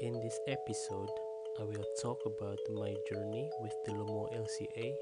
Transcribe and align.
In 0.00 0.18
this 0.20 0.40
episode, 0.48 1.08
I 1.60 1.62
will 1.62 1.84
talk 2.02 2.18
about 2.26 2.58
my 2.68 2.96
journey 3.08 3.48
with 3.60 3.72
the 3.86 3.92
Lomo 3.92 4.26
LCA 4.34 4.92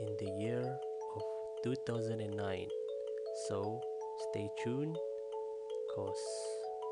in 0.00 0.16
the 0.20 0.30
year 0.38 0.78
of 1.16 1.22
2009. 1.64 2.68
So, 3.48 3.80
stay 4.30 4.48
tuned 4.62 4.96
cause 5.92 6.24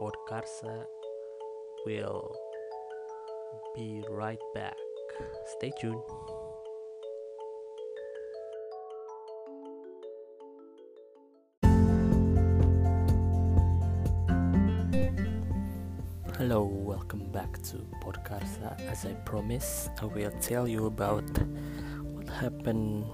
Podkarsa 0.00 0.86
will 1.86 2.34
be 3.76 4.02
right 4.10 4.42
back. 4.52 4.76
Stay 5.56 5.70
tuned. 5.80 6.02
Back 17.34 17.60
to 17.66 17.82
Podkarsa. 17.98 18.78
As 18.86 19.04
I 19.04 19.12
promised, 19.26 19.90
I 20.00 20.04
will 20.06 20.30
tell 20.40 20.68
you 20.68 20.86
about 20.86 21.26
what 22.14 22.28
happened 22.30 23.04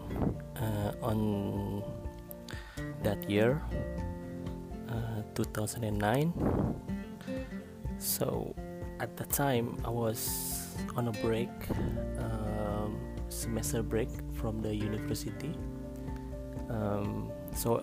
uh, 0.60 0.92
on 1.00 1.82
that 3.02 3.30
year, 3.30 3.62
uh, 4.92 5.22
2009. 5.34 6.36
So, 7.96 8.54
at 9.00 9.16
the 9.16 9.24
time, 9.24 9.80
I 9.86 9.90
was 9.90 10.76
on 10.96 11.08
a 11.08 11.12
break, 11.24 11.48
um, 12.20 13.00
semester 13.30 13.82
break 13.82 14.10
from 14.34 14.60
the 14.60 14.74
university. 14.74 15.56
Um, 16.68 17.32
so, 17.56 17.80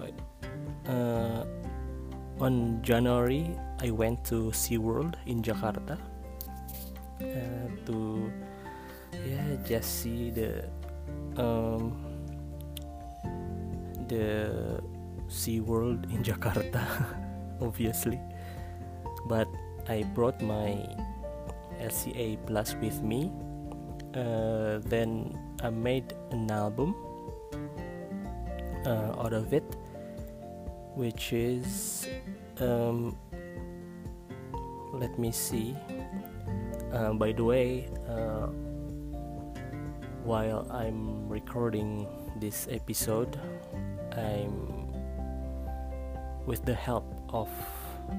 uh, 0.86 1.46
on 2.40 2.84
January, 2.84 3.58
I 3.82 3.90
went 3.90 4.24
to 4.26 4.54
SeaWorld 4.54 5.16
in 5.26 5.42
Jakarta 5.42 5.98
uh, 7.22 7.68
to 7.86 8.32
yeah 9.26 9.56
just 9.66 10.02
see 10.04 10.30
the 10.30 10.66
um, 11.38 11.94
the 14.08 14.82
SeaWorld 15.28 16.10
in 16.14 16.24
Jakarta 16.28 16.84
obviously. 17.62 18.20
But 19.28 19.48
I 19.90 20.04
brought 20.16 20.40
my 20.42 20.80
LCA 21.82 22.40
Plus 22.46 22.76
with 22.82 23.02
me. 23.02 23.32
Uh, 24.16 24.80
then 24.88 25.38
I 25.62 25.70
made 25.70 26.16
an 26.32 26.50
album 26.50 26.96
uh, 28.86 29.20
out 29.20 29.34
of 29.34 29.54
it 29.54 29.66
which 30.98 31.32
is 31.32 32.08
um, 32.60 33.16
let 34.94 35.14
me 35.20 35.32
see 35.32 35.76
uh, 36.94 37.14
by 37.14 37.32
the 37.32 37.44
way 37.44 37.88
uh, 38.10 38.48
while 40.24 40.68
i'm 40.72 41.28
recording 41.28 42.08
this 42.40 42.68
episode 42.72 43.40
i'm 44.16 44.88
with 46.46 46.64
the 46.66 46.74
help 46.74 47.06
of 47.30 47.50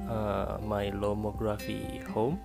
uh, 0.09 0.59
my 0.63 0.91
lomography 0.91 2.03
home 2.09 2.39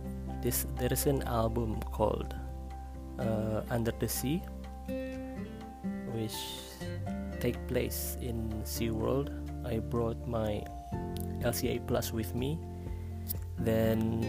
this 0.42 0.66
there 0.78 0.92
is 0.92 1.06
an 1.06 1.22
album 1.22 1.80
called 1.90 2.34
uh, 3.18 3.62
Under 3.70 3.92
the 3.98 4.08
Sea, 4.08 4.42
which 6.22 6.38
take 7.42 7.58
place 7.66 8.16
in 8.22 8.46
SeaWorld. 8.62 9.34
I 9.66 9.82
brought 9.82 10.18
my 10.26 10.62
LCA 11.42 11.82
Plus 11.86 12.12
with 12.14 12.34
me. 12.34 12.58
Then 13.58 14.22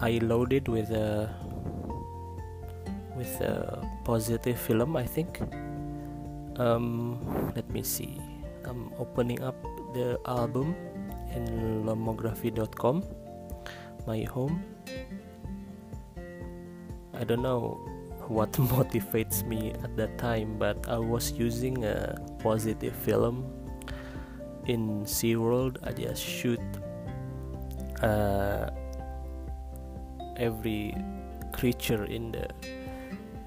I 0.00 0.18
loaded 0.22 0.66
with 0.66 0.90
a 0.90 1.30
with 3.14 3.30
a 3.40 3.78
positive 4.04 4.58
film. 4.58 4.96
I 4.96 5.06
think. 5.06 5.38
Um, 6.58 7.22
let 7.54 7.70
me 7.70 7.82
see. 7.86 8.18
I'm 8.66 8.90
opening 8.98 9.42
up 9.42 9.54
the 9.94 10.18
album 10.26 10.74
in 11.30 11.86
lomography.com, 11.86 13.04
my 14.06 14.26
home. 14.26 14.62
I 17.14 17.22
don't 17.22 17.42
know 17.42 17.78
what 18.28 18.52
motivates 18.76 19.44
me 19.46 19.72
at 19.82 19.96
that 19.96 20.18
time, 20.18 20.58
but 20.58 20.88
I 20.88 20.98
was 20.98 21.32
using 21.32 21.84
a 21.84 22.16
positive 22.38 22.94
film 22.94 23.44
in 24.66 25.04
SeaWorld. 25.04 25.78
I 25.82 25.92
just 25.92 26.22
shoot 26.22 26.60
uh, 28.02 28.70
every 30.36 30.94
creature 31.52 32.04
in 32.04 32.32
the 32.32 32.48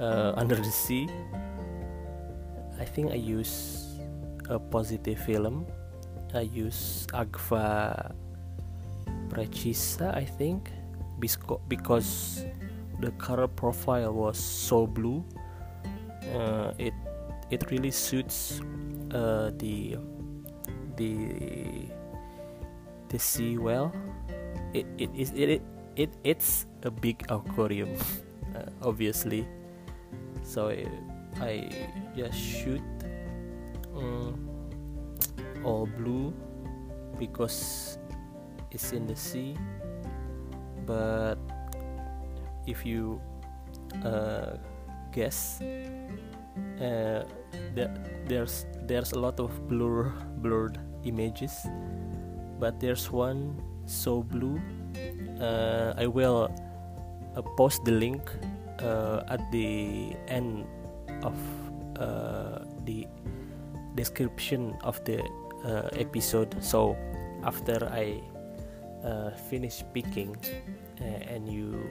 uh, 0.04 0.34
under 0.42 0.56
the 0.56 0.72
sea. 0.72 1.08
I 2.80 2.86
think 2.86 3.12
I 3.12 3.22
use 3.22 4.00
a 4.50 4.58
positive 4.58 5.20
film. 5.20 5.66
I 6.34 6.42
use 6.42 7.06
Agfa 7.14 8.12
Precisa, 9.30 10.16
I 10.16 10.26
think, 10.26 10.72
because 11.20 12.44
the 13.02 13.12
color 13.18 13.48
profile 13.48 14.14
was 14.14 14.38
so 14.38 14.86
blue 14.86 15.26
uh, 16.34 16.72
it 16.78 16.94
it 17.50 17.70
really 17.72 17.92
suits 17.92 18.62
uh, 19.12 19.52
the 19.58 19.98
the 20.96 21.90
the 23.10 23.20
sea 23.20 23.58
well. 23.58 23.92
It 24.74 24.88
it 24.98 25.10
is 25.16 25.34
it, 25.36 25.60
it, 25.60 25.64
it 25.96 26.12
it's 26.24 26.66
a 26.84 26.92
big 26.92 27.26
aquarium 27.30 27.92
uh, 28.56 28.70
obviously. 28.82 29.48
So 30.44 30.70
I, 30.70 30.88
I 31.40 31.54
just 32.16 32.38
shoot 32.38 32.82
um, 33.96 34.48
all 35.64 35.86
blue 35.86 36.34
because 37.20 37.98
it's 38.72 38.92
in 38.92 39.06
the 39.06 39.16
sea 39.16 39.56
but 40.88 41.38
if 42.68 42.86
you 42.86 43.22
uh, 44.04 44.58
guess 45.12 45.62
uh, 46.80 47.24
that 47.76 47.92
there's 48.28 48.66
there's 48.88 49.12
a 49.14 49.20
lot 49.20 49.40
of 49.40 49.52
blur 49.68 50.12
blurred 50.38 50.80
images 51.04 51.54
but 52.60 52.80
there's 52.80 53.12
one 53.12 53.58
so 53.86 54.24
blue 54.24 54.60
uh, 55.42 55.94
I 55.98 56.06
will 56.06 56.54
uh, 57.36 57.42
post 57.58 57.84
the 57.84 57.92
link 57.92 58.22
uh, 58.80 59.24
at 59.28 59.42
the 59.52 60.16
end 60.28 60.66
of 61.24 61.34
uh, 61.98 62.60
the 62.86 63.08
description 63.96 64.78
of 64.84 65.04
the 65.06 65.22
episode. 65.98 66.56
So 66.62 66.98
after 67.44 67.90
I 67.90 68.22
finish 69.50 69.82
speaking 69.82 70.38
and 71.02 71.50
you 71.50 71.90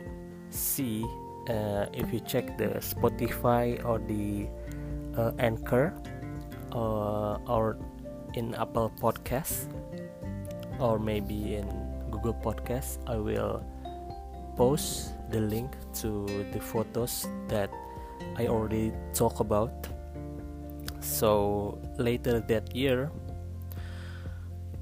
see 0.50 1.06
uh, 1.48 1.86
if 1.92 2.12
you 2.12 2.20
check 2.20 2.58
the 2.58 2.78
Spotify 2.78 3.82
or 3.84 3.98
the 3.98 4.46
uh, 5.16 5.32
Anchor 5.38 5.94
uh, 6.72 7.38
or 7.48 7.78
in 8.34 8.54
Apple 8.54 8.92
Podcasts 9.00 9.66
or 10.78 10.98
maybe 10.98 11.56
in 11.56 11.66
Google 12.10 12.34
Podcasts, 12.34 12.98
I 13.06 13.16
will 13.16 13.64
post 14.56 15.14
the 15.30 15.40
link 15.40 15.72
to 16.00 16.26
the 16.52 16.60
photos 16.60 17.26
that 17.48 17.70
I 18.36 18.46
already 18.46 18.92
talk 19.14 19.40
about. 19.40 19.88
So 21.00 21.78
later 21.98 22.40
that 22.40 22.74
year, 22.74 23.10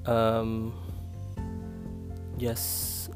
um, 0.06 0.72
just 2.38 3.10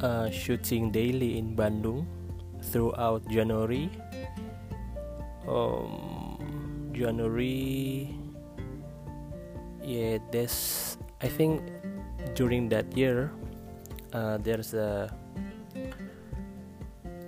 uh, 0.00 0.30
shooting 0.30 0.90
daily 0.90 1.38
in 1.38 1.56
Bandung 1.56 2.06
throughout 2.62 3.26
January. 3.28 3.90
Um, 5.48 6.18
January 6.92 8.10
yeah 9.88 10.18
this 10.34 10.98
I 11.22 11.28
think 11.32 11.62
during 12.34 12.68
that 12.68 12.92
year 12.92 13.32
uh, 14.12 14.36
there's 14.38 14.74
a 14.74 15.08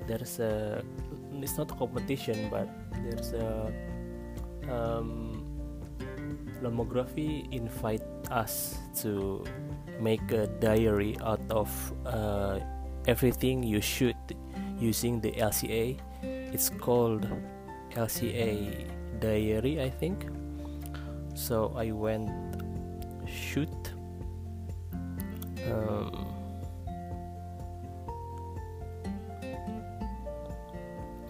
there's 0.05 0.39
a 0.43 0.85
it's 1.41 1.57
not 1.57 1.71
a 1.71 1.75
competition 1.75 2.51
but 2.51 2.69
there's 3.07 3.33
a 3.33 3.73
um, 4.69 5.47
Lomography 6.61 7.49
invite 7.55 8.05
us 8.29 8.77
to 9.01 9.41
make 10.01 10.33
a 10.33 10.47
diary 10.47 11.17
out 11.23 11.41
of 11.51 11.69
uh, 12.07 12.59
everything 13.07 13.63
you 13.63 13.81
shoot 13.81 14.17
using 14.79 15.21
the 15.21 15.33
LCA. 15.33 15.99
It's 16.23 16.71
called 16.71 17.29
LCA 17.93 18.87
diary, 19.21 19.83
I 19.83 19.91
think. 19.91 20.27
So 21.35 21.73
I 21.77 21.91
went 21.93 22.31
shoot. 23.27 23.69
Um, 25.71 26.27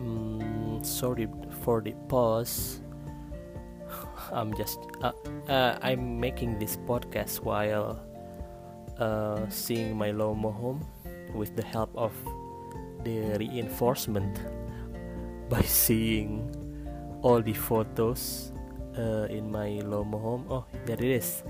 mm, 0.01 0.87
sorry 0.87 1.29
for 1.63 1.81
the 1.81 1.93
pause. 2.09 2.81
I'm 4.33 4.55
just 4.57 4.79
uh, 5.03 5.13
uh, 5.49 5.79
I'm 5.83 6.21
making 6.21 6.59
this 6.59 6.77
podcast 6.77 7.41
while 7.41 8.01
uh, 9.01 9.49
seeing 9.49 9.97
my 9.97 10.13
Lomo 10.13 10.53
home 10.53 10.85
with 11.35 11.57
the 11.57 11.65
help 11.65 11.91
of 11.97 12.13
the 13.05 13.37
reinforcement 13.39 14.41
by 15.49 15.63
seeing 15.63 16.47
all 17.23 17.43
the 17.43 17.55
photos 17.55 18.53
uh, 18.99 19.27
in 19.31 19.51
my 19.51 19.81
Lomo 19.83 20.21
home. 20.21 20.45
Oh, 20.51 20.65
there 20.87 20.97
it 20.97 21.11
is. 21.25 21.43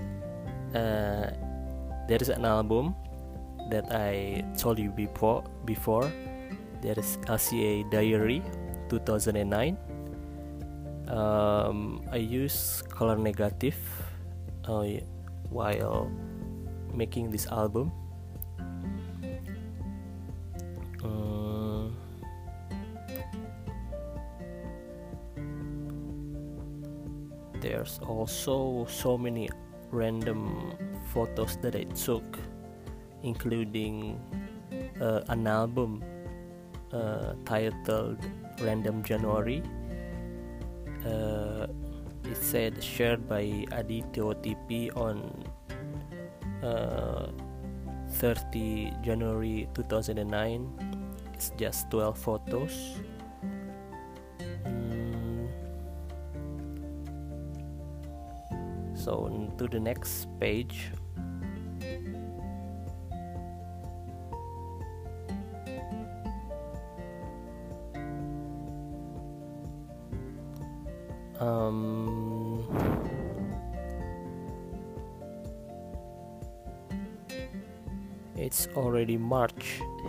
Uh, 0.73 1.29
there 2.07 2.19
is 2.19 2.29
an 2.29 2.45
album 2.45 2.95
that 3.69 3.91
I 3.91 4.43
told 4.57 4.79
you 4.79 4.89
before. 4.89 5.43
Before 5.65 6.11
there 6.81 6.97
is 6.97 7.17
LCA 7.29 7.91
Diary 7.91 8.41
2009 8.89 9.77
um, 11.11 12.01
I 12.11 12.17
use 12.17 12.81
color 12.89 13.17
negative 13.17 13.75
uh, 14.65 14.85
while 15.49 16.09
making 16.93 17.31
this 17.31 17.47
album? 17.47 17.91
Uh, 21.03 21.89
there's 27.59 27.99
also 28.05 28.85
so 28.89 29.17
many 29.17 29.49
random 29.91 30.73
photos 31.11 31.57
that 31.61 31.75
I 31.75 31.83
took 31.95 32.39
including 33.23 34.19
uh, 34.99 35.21
an 35.29 35.47
album 35.47 36.03
uh, 36.91 37.33
titled 37.45 38.17
Random 38.61 39.03
January. 39.03 39.63
Uh, 41.05 41.67
it 42.23 42.37
said 42.37 42.83
shared 42.83 43.27
by 43.27 43.65
Adityo 43.71 44.33
TP 44.41 44.95
on 44.95 45.43
30 46.61 48.93
January 49.01 49.67
2009 49.73 50.69
it's 51.33 51.51
just 51.57 51.89
12 51.89 52.17
photos 52.17 52.99
mm. 54.65 55.47
so 58.93 59.49
to 59.57 59.67
the 59.67 59.79
next 59.79 60.27
page 60.39 60.91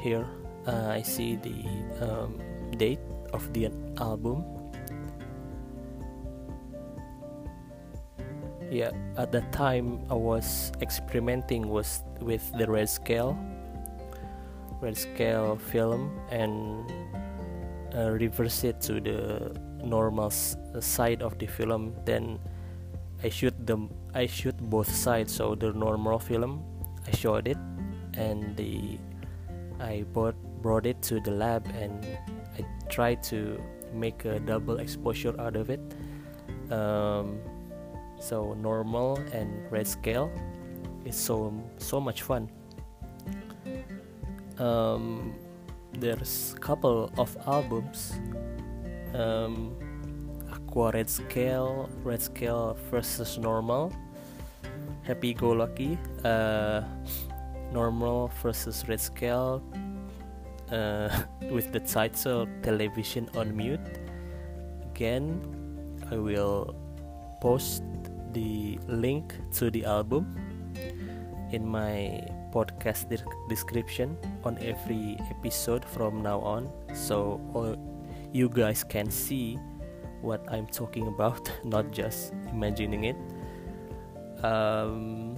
here 0.03 0.27
uh, 0.67 0.91
I 0.91 1.03
see 1.03 1.37
the 1.37 1.63
um, 2.03 2.39
date 2.77 3.01
of 3.33 3.47
the 3.55 3.71
album. 3.99 4.45
Yeah 8.71 8.91
at 9.17 9.31
that 9.33 9.53
time 9.53 10.01
I 10.11 10.15
was 10.15 10.73
experimenting 10.81 11.69
was 11.69 12.03
with 12.21 12.43
the 12.57 12.67
red 12.67 12.89
scale 12.89 13.39
red 14.81 14.97
scale 14.97 15.57
film 15.57 16.19
and 16.31 16.91
uh, 17.95 18.11
reverse 18.11 18.65
it 18.65 18.81
to 18.81 18.99
the 19.01 19.55
normal 19.85 20.31
side 20.31 21.23
of 21.23 21.39
the 21.39 21.47
film. 21.47 21.95
Then 22.07 22.41
I 23.23 23.29
shoot 23.29 23.55
them 23.67 23.91
I 24.15 24.27
shoot 24.27 24.57
both 24.59 24.91
sides 24.91 25.35
so 25.35 25.55
the 25.55 25.73
normal 25.73 26.19
film 26.19 26.65
I 27.07 27.15
showed 27.15 27.47
it 27.47 27.59
and 28.15 28.57
the 28.57 28.99
I 29.83 30.05
brought 30.15 30.39
brought 30.63 30.87
it 30.87 31.03
to 31.11 31.19
the 31.19 31.33
lab 31.33 31.67
and 31.75 32.07
I 32.57 32.65
tried 32.89 33.23
to 33.35 33.59
make 33.93 34.25
a 34.25 34.39
double 34.39 34.79
exposure 34.79 35.35
out 35.41 35.57
of 35.57 35.71
it. 35.71 35.83
Um, 36.71 37.43
so 38.21 38.55
normal 38.55 39.19
and 39.35 39.51
red 39.71 39.87
scale 39.87 40.31
is 41.05 41.17
so 41.19 41.53
so 41.79 42.01
much 42.01 42.23
fun. 42.23 42.49
Um, 44.59 45.35
there's 45.99 46.55
a 46.57 46.61
couple 46.61 47.11
of 47.19 47.37
albums. 47.47 48.15
Um, 49.15 49.75
aqua 50.53 50.93
red 50.95 51.11
scale 51.11 51.91
red 52.05 52.23
scale 52.23 52.79
versus 52.91 53.37
normal. 53.37 53.93
Happy 55.03 55.35
go 55.35 55.51
lucky 55.51 55.99
uh, 56.25 56.83
normal 57.73 58.31
versus 58.43 58.85
red 58.89 59.01
scale 59.01 59.63
uh, 60.71 61.09
with 61.51 61.73
the 61.73 61.81
title 61.81 62.47
television 62.63 63.29
on 63.37 63.57
mute 63.57 63.81
again 64.93 65.41
i 66.11 66.17
will 66.17 66.75
post 67.41 67.83
the 68.33 68.79
link 68.89 69.35
to 69.53 69.71
the 69.71 69.85
album 69.85 70.37
in 71.53 71.67
my 71.67 72.21
podcast 72.53 73.09
de- 73.09 73.25
description 73.49 74.17
on 74.45 74.57
every 74.59 75.17
episode 75.31 75.85
from 75.85 76.23
now 76.23 76.41
on 76.41 76.71
so 76.95 77.41
all 77.55 77.77
you 78.33 78.49
guys 78.49 78.83
can 78.83 79.11
see 79.11 79.59
what 80.23 80.41
I'm 80.51 80.67
talking 80.67 81.09
about, 81.09 81.51
not 81.65 81.91
just 81.91 82.33
imagining 82.51 83.05
it. 83.05 83.17
Um, 84.43 85.37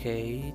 okay. 0.00 0.54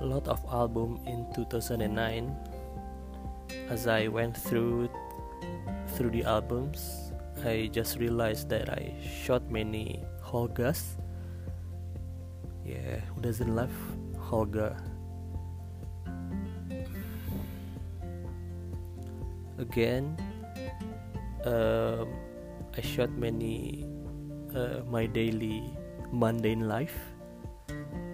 A 0.00 0.04
lot 0.04 0.28
of 0.28 0.44
album 0.52 1.00
in 1.06 1.24
2009 1.32 2.36
as 3.70 3.86
I 3.86 4.08
went 4.08 4.36
through 4.36 4.90
through 5.96 6.10
the 6.10 6.24
albums 6.24 7.12
I 7.40 7.70
just 7.72 7.98
realized 7.98 8.50
that 8.50 8.68
I 8.68 8.92
shot 9.00 9.48
many 9.50 10.04
Holgas. 10.20 11.00
Yeah, 12.64 13.00
who 13.14 13.20
doesn't 13.22 13.54
love 13.56 13.72
Holga? 14.14 14.78
Again, 19.58 20.14
um, 21.44 22.08
I 22.76 22.80
shot 22.80 23.10
many 23.10 23.91
uh, 24.54 24.82
my 24.90 25.06
daily 25.06 25.64
mundane 26.12 26.68
life. 26.68 26.96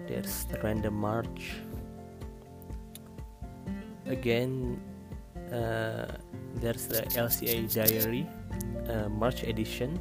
There's 0.07 0.45
the 0.45 0.59
random 0.63 0.95
march. 0.95 1.61
Again, 4.07 4.81
uh, 5.53 6.17
there's 6.55 6.87
the 6.87 7.03
LCA 7.13 7.69
diary 7.69 8.25
uh, 8.89 9.09
March 9.09 9.43
edition. 9.43 9.99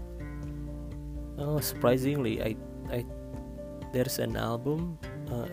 Oh, 1.39 1.61
surprisingly, 1.61 2.43
I, 2.43 2.57
I 2.91 3.05
there's 3.93 4.19
an 4.19 4.37
album, 4.37 4.99
uh, 5.31 5.49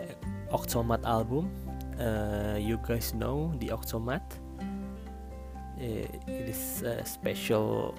Oktomat 0.52 1.04
album. 1.06 1.52
Uh, 2.00 2.58
you 2.60 2.80
guys 2.84 3.14
know 3.14 3.54
the 3.60 3.70
Oktomat. 3.70 4.24
Uh, 4.60 6.08
it 6.28 6.48
is 6.50 6.82
a 6.84 7.06
special 7.06 7.96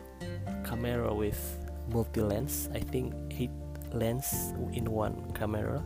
camera 0.64 1.12
with 1.12 1.65
multi 1.88 2.20
lens. 2.20 2.68
I 2.74 2.80
think 2.80 3.14
eight 3.30 3.50
lens 3.92 4.52
in 4.72 4.90
one 4.90 5.16
camera. 5.34 5.84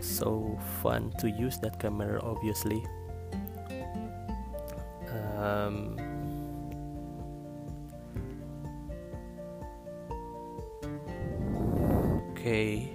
So 0.00 0.58
fun 0.82 1.12
to 1.18 1.30
use 1.30 1.58
that 1.58 1.78
camera, 1.78 2.20
obviously. 2.22 2.84
Um, 5.38 5.94
okay. 12.32 12.90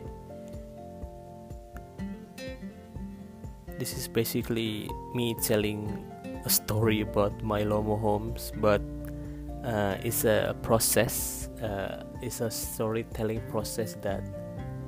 This 3.79 3.97
is 3.97 4.07
basically 4.07 4.89
me 5.13 5.35
telling 5.35 6.03
a 6.45 6.49
story 6.49 7.01
about 7.01 7.43
my 7.43 7.63
Lomo 7.63 7.99
homes, 7.99 8.51
but 8.55 8.81
uh, 9.63 9.97
it's 10.03 10.25
a 10.25 10.55
process. 10.61 11.49
Uh, 11.61 12.03
it's 12.21 12.41
a 12.41 12.51
storytelling 12.51 13.41
process 13.49 13.95
that 14.01 14.23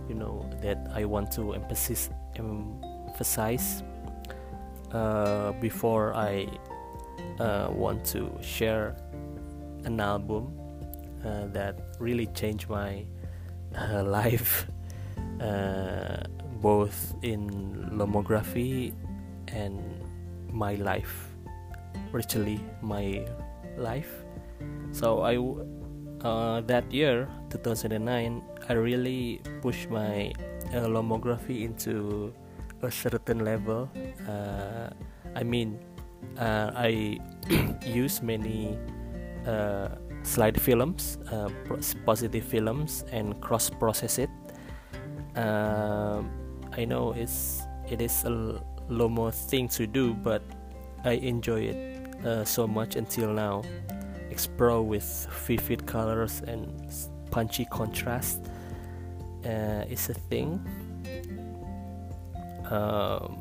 you 0.10 0.15
know 0.15 0.50
that 0.62 0.88
I 0.94 1.05
want 1.05 1.32
to 1.34 1.53
emphasize 1.53 2.10
emphasize 2.36 3.84
uh, 4.91 5.53
before 5.53 6.13
I 6.13 6.48
uh, 7.39 7.70
want 7.72 8.05
to 8.05 8.29
share 8.41 8.96
an 9.86 10.00
album 10.00 10.51
uh, 11.24 11.48
that 11.48 11.79
really 12.00 12.27
changed 12.27 12.70
my 12.70 13.05
uh, 13.77 14.03
life, 14.20 14.67
uh, 15.41 16.17
both 16.62 17.15
in 17.22 17.50
lomography 17.91 18.94
and 19.48 19.82
my 20.51 20.75
life, 20.75 21.29
virtually 22.12 22.60
my 22.82 23.25
life. 23.77 24.25
So 24.92 25.22
I 25.22 25.38
uh, 26.26 26.62
that 26.62 26.92
year 26.92 27.28
2009 27.50 28.42
I 28.68 28.74
really 28.74 29.42
pushed 29.62 29.90
my 29.90 30.34
uh, 30.74 30.90
lomography 30.90 31.64
into 31.64 32.34
a 32.82 32.92
certain 32.92 33.46
level. 33.46 33.90
Uh, 34.28 34.90
I 35.36 35.44
mean, 35.44 35.80
uh, 36.40 36.72
I 36.76 37.20
use 37.86 38.22
many 38.22 38.78
uh, 39.46 39.90
slide 40.24 40.60
films, 40.60 41.18
uh, 41.32 41.50
positive 42.06 42.44
films, 42.44 43.06
and 43.12 43.40
cross 43.42 43.70
process 43.70 44.18
it. 44.18 44.30
I 45.36 46.84
know 46.84 47.14
it's 47.16 47.62
it 47.90 48.02
is 48.02 48.24
a 48.26 48.60
lomo 48.90 49.32
thing 49.32 49.70
to 49.80 49.88
do, 49.88 50.14
but 50.14 50.42
I 51.06 51.22
enjoy 51.24 51.72
it 51.72 52.48
so 52.48 52.68
much 52.68 52.96
until 52.96 53.32
now. 53.32 53.64
Explore 54.36 54.84
with 54.84 55.08
vivid 55.48 55.86
colors 55.86 56.42
and 56.46 56.68
punchy 57.32 57.63
contrast 57.72 58.44
uh, 59.46 59.88
is 59.88 60.10
a 60.10 60.13
thing. 60.13 60.60
Um, 62.70 63.39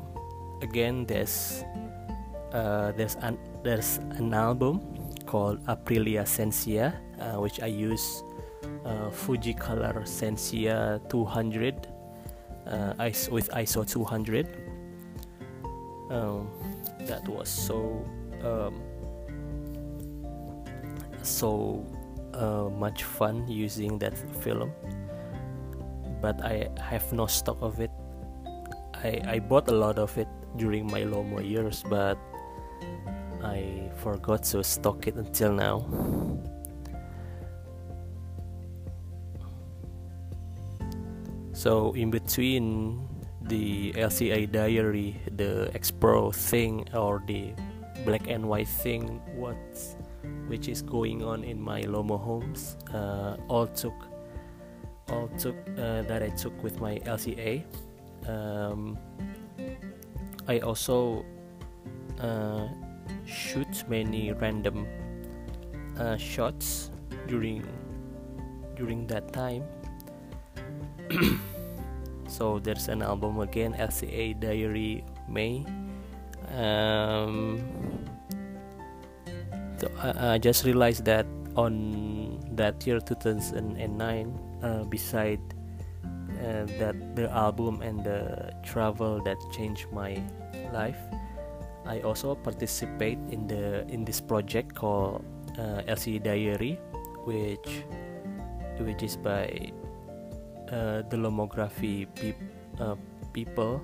again, 0.61 1.05
there's 1.05 1.65
uh, 2.53 2.93
there's 2.95 3.15
an 3.15 3.37
there's 3.61 3.97
an 4.15 4.33
album 4.33 4.79
called 5.25 5.59
Aprilia 5.67 6.23
Sensia, 6.23 6.95
uh, 7.19 7.41
which 7.41 7.59
I 7.59 7.67
use 7.67 8.23
uh, 8.85 9.09
Fuji 9.09 9.53
Color 9.53 10.03
Sensia 10.05 11.01
200 11.09 11.87
uh, 12.67 12.93
ISO, 13.03 13.31
with 13.31 13.49
ISO 13.49 13.83
200. 13.83 14.47
Um, 16.09 16.47
that 17.01 17.27
was 17.27 17.49
so 17.49 17.99
um, 18.45 18.79
so 21.25 21.85
uh, 22.33 22.69
much 22.69 23.03
fun 23.03 23.47
using 23.47 23.99
that 23.99 24.17
film 24.41 24.71
but 26.25 26.41
I 26.43 26.67
have 26.81 27.13
no 27.13 27.27
stock 27.27 27.61
of 27.61 27.79
it. 27.79 27.91
I, 28.95 29.21
I 29.27 29.39
bought 29.39 29.69
a 29.69 29.77
lot 29.77 29.99
of 29.99 30.17
it 30.17 30.27
during 30.57 30.89
my 30.89 31.01
Lomo 31.01 31.37
years, 31.37 31.83
but 31.87 32.17
I 33.43 33.91
forgot 34.01 34.41
to 34.55 34.63
stock 34.63 35.05
it 35.05 35.15
until 35.15 35.53
now. 35.53 35.85
So 41.53 41.93
in 41.93 42.09
between 42.09 43.07
the 43.43 43.93
LCA 43.93 44.51
diary, 44.51 45.21
the 45.35 45.69
X 45.73 45.91
Pro 45.91 46.31
thing, 46.31 46.89
or 46.93 47.23
the 47.27 47.53
black 48.03 48.27
and 48.27 48.49
white 48.49 48.67
thing, 48.67 49.21
what's 49.35 49.94
which 50.47 50.67
is 50.67 50.81
going 50.81 51.23
on 51.23 51.43
in 51.43 51.61
my 51.61 51.81
Lomo 51.81 52.19
homes, 52.19 52.77
uh, 52.93 53.37
all 53.47 53.67
took 53.67 53.95
all 55.09 55.27
took 55.37 55.55
uh, 55.77 56.01
that 56.03 56.23
I 56.23 56.29
took 56.29 56.55
with 56.63 56.81
my 56.81 56.97
LCA. 57.05 57.63
Um, 58.27 58.97
I 60.47 60.59
also 60.59 61.25
uh, 62.19 62.67
shoot 63.25 63.83
many 63.87 64.31
random 64.33 64.87
uh, 65.99 66.17
shots 66.17 66.91
during 67.27 67.65
during 68.75 69.07
that 69.07 69.31
time. 69.33 69.63
so 72.27 72.59
there's 72.59 72.87
an 72.89 73.01
album 73.01 73.39
again, 73.39 73.73
LCA 73.73 74.39
Diary 74.39 75.03
May. 75.29 75.65
Um, 76.57 77.61
I, 80.01 80.37
just 80.37 80.65
realized 80.65 81.05
that 81.05 81.25
on 81.55 82.39
that 82.55 82.85
year 82.85 82.99
2009 82.99 84.39
uh, 84.61 84.83
beside 84.85 85.39
uh, 86.03 86.65
that 86.79 87.15
the 87.15 87.31
album 87.31 87.81
and 87.81 88.03
the 88.03 88.53
travel 88.63 89.21
that 89.23 89.37
changed 89.51 89.87
my 89.91 90.21
life 90.73 90.99
i 91.85 91.99
also 92.01 92.35
participate 92.35 93.17
in 93.31 93.47
the 93.47 93.87
in 93.87 94.03
this 94.03 94.19
project 94.19 94.75
called 94.75 95.23
uh, 95.57 95.81
lc 95.87 96.21
diary 96.23 96.77
which 97.23 97.83
which 98.79 99.03
is 99.03 99.15
by 99.15 99.47
uh, 100.71 101.01
the 101.09 101.17
lomography 101.17 102.07
peop, 102.15 102.35
uh, 102.79 102.95
people 103.33 103.81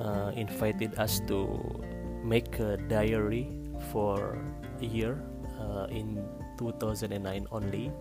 uh, 0.00 0.32
invited 0.34 0.98
us 0.98 1.20
to 1.28 1.46
make 2.24 2.58
a 2.58 2.76
diary 2.88 3.61
for 3.92 4.40
a 4.80 4.84
year 4.84 5.20
uh, 5.60 5.86
in 5.92 6.24
2009 6.56 7.46
only. 7.52 7.92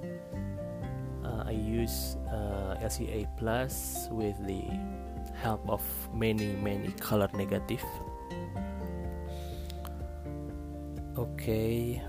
Uh, 1.23 1.43
I 1.45 1.51
use 1.51 2.17
uh, 2.31 2.79
LCA 2.81 3.27
plus 3.37 4.07
with 4.09 4.35
the 4.47 4.63
help 5.35 5.61
of 5.69 5.83
many 6.13 6.55
many 6.63 6.89
color 6.97 7.29
negative. 7.35 7.83
Okay. 11.17 12.01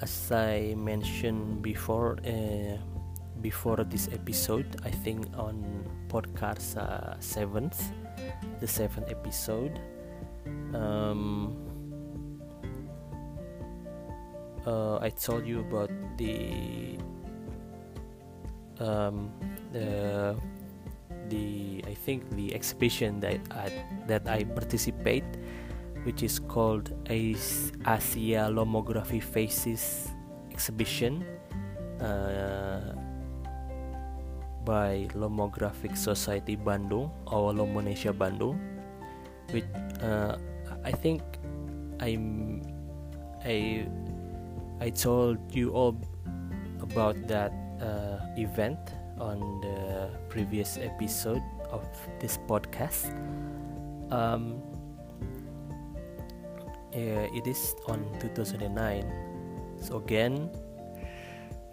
As 0.00 0.32
I 0.32 0.74
mentioned 0.76 1.62
before 1.62 2.18
uh, 2.26 2.76
before 3.40 3.84
this 3.84 4.08
episode 4.12 4.66
I 4.84 4.90
think 4.90 5.28
on 5.36 5.62
podcast 6.08 6.76
uh, 6.76 7.20
seventh 7.20 7.92
the 8.60 8.66
seventh 8.66 9.08
episode 9.08 9.78
um, 10.74 11.56
uh, 14.66 14.98
I 15.00 15.10
told 15.10 15.46
you 15.46 15.60
about 15.60 15.90
the 16.16 16.98
um, 18.80 19.30
the 19.72 20.36
the 21.28 21.84
I 21.86 21.94
think 21.94 22.28
the 22.36 22.54
exhibition 22.54 23.20
that 23.20 23.40
I, 23.50 23.72
that 24.06 24.28
I 24.28 24.44
participate, 24.44 25.24
which 26.04 26.22
is 26.22 26.38
called 26.38 26.92
Asia 27.06 28.50
Lomography 28.50 29.22
Faces 29.22 30.10
exhibition 30.50 31.24
uh, 32.00 32.94
by 34.64 35.08
Lomographic 35.14 35.96
Society 35.96 36.56
Bandung 36.56 37.10
or 37.26 37.52
Lomonesia 37.52 38.12
Bandung, 38.12 38.56
which 39.50 39.64
uh, 40.02 40.36
I 40.84 40.92
think 40.92 41.22
I'm 42.00 42.62
I 43.44 43.86
I 44.80 44.90
told 44.90 45.38
you 45.54 45.70
all 45.72 45.96
about 46.80 47.16
that 47.28 47.52
uh, 47.80 48.18
event 48.36 48.78
on 49.18 49.60
the 49.60 50.10
previous 50.28 50.78
episode 50.78 51.42
of 51.70 51.84
this 52.20 52.38
podcast. 52.48 53.12
Um, 54.10 54.60
it 56.94 57.46
is 57.46 57.74
on 57.88 58.06
2009. 58.20 58.70
So 59.80 59.98
again, 59.98 60.50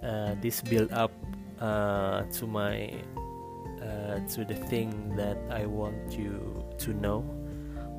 uh, 0.03 0.35
this 0.41 0.61
build 0.61 0.91
up 0.91 1.11
uh, 1.59 2.23
to 2.23 2.47
my 2.47 2.89
uh, 3.81 4.19
to 4.33 4.45
the 4.45 4.55
thing 4.69 5.15
that 5.15 5.37
I 5.49 5.65
want 5.65 6.11
you 6.11 6.65
to 6.79 6.93
know 6.93 7.23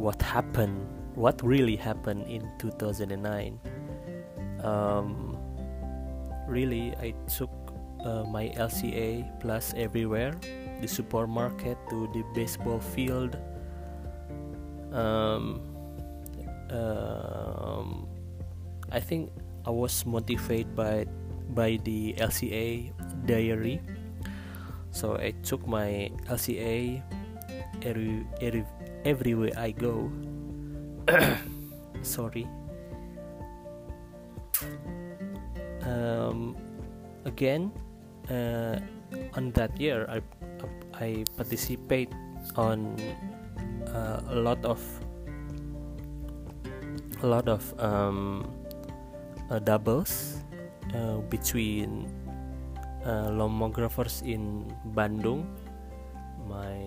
what 0.03 0.21
happened, 0.21 0.83
what 1.15 1.39
really 1.47 1.77
happened 1.77 2.27
in 2.27 2.43
2009 2.59 3.61
um, 4.63 5.37
really 6.47 6.95
I 6.99 7.15
took 7.27 7.51
uh, 8.05 8.25
my 8.25 8.51
LCA 8.57 9.41
plus 9.41 9.75
everywhere 9.77 10.35
the 10.81 10.89
supermarket 10.89 11.79
to 11.91 12.11
the 12.11 12.25
baseball 12.35 12.81
field. 12.81 13.39
Um, 14.91 15.63
um, 16.71 18.09
I 18.91 18.99
think 18.99 19.31
I 19.65 19.71
was 19.71 20.05
motivated 20.05 20.75
by 20.75 21.07
by 21.55 21.79
the 21.85 22.15
LCA 22.19 22.91
diary. 23.27 23.81
So 24.91 25.17
I 25.17 25.33
took 25.47 25.67
my 25.67 26.11
LCA 26.29 27.01
every, 27.81 28.27
every 28.43 28.67
everywhere 29.05 29.53
I 29.57 29.71
go. 29.73 30.11
Sorry. 32.03 32.47
Um, 35.83 36.55
again 37.25 37.75
uh, 38.31 38.79
on 39.35 39.51
that 39.59 39.75
year 39.79 40.07
I 40.07 40.23
I 40.95 41.25
participate 41.37 42.11
on 42.55 42.95
uh, 43.91 44.23
a 44.31 44.37
lot 44.39 44.63
of 44.63 44.79
a 47.23 47.27
lot 47.27 47.47
of 47.49 47.63
um, 47.79 48.47
uh, 49.51 49.59
doubles 49.59 50.43
uh, 50.95 51.23
between 51.31 52.07
uh, 53.07 53.31
in 54.23 54.67
Bandung 54.95 55.47
my 56.47 56.87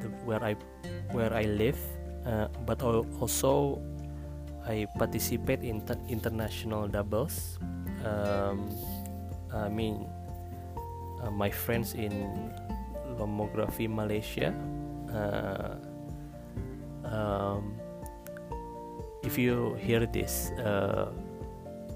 the, 0.00 0.08
where 0.24 0.42
I 0.42 0.56
where 1.12 1.32
I 1.32 1.42
live 1.42 1.78
uh, 2.26 2.48
but 2.66 2.82
also 2.82 3.80
I 4.66 4.86
participate 4.98 5.62
in 5.62 5.82
international 6.10 6.88
doubles. 6.88 7.58
Um, 8.02 8.70
I 9.54 9.68
mean 9.68 10.06
uh, 11.22 11.30
my 11.30 11.50
friends 11.50 11.94
in 11.94 12.12
Lomography 13.16 13.88
Malaysia 13.88 14.52
uh, 15.14 15.74
um, 17.06 17.78
if 19.22 19.38
you 19.38 19.74
hear 19.80 20.04
this 20.06 20.50
uh, 20.62 21.10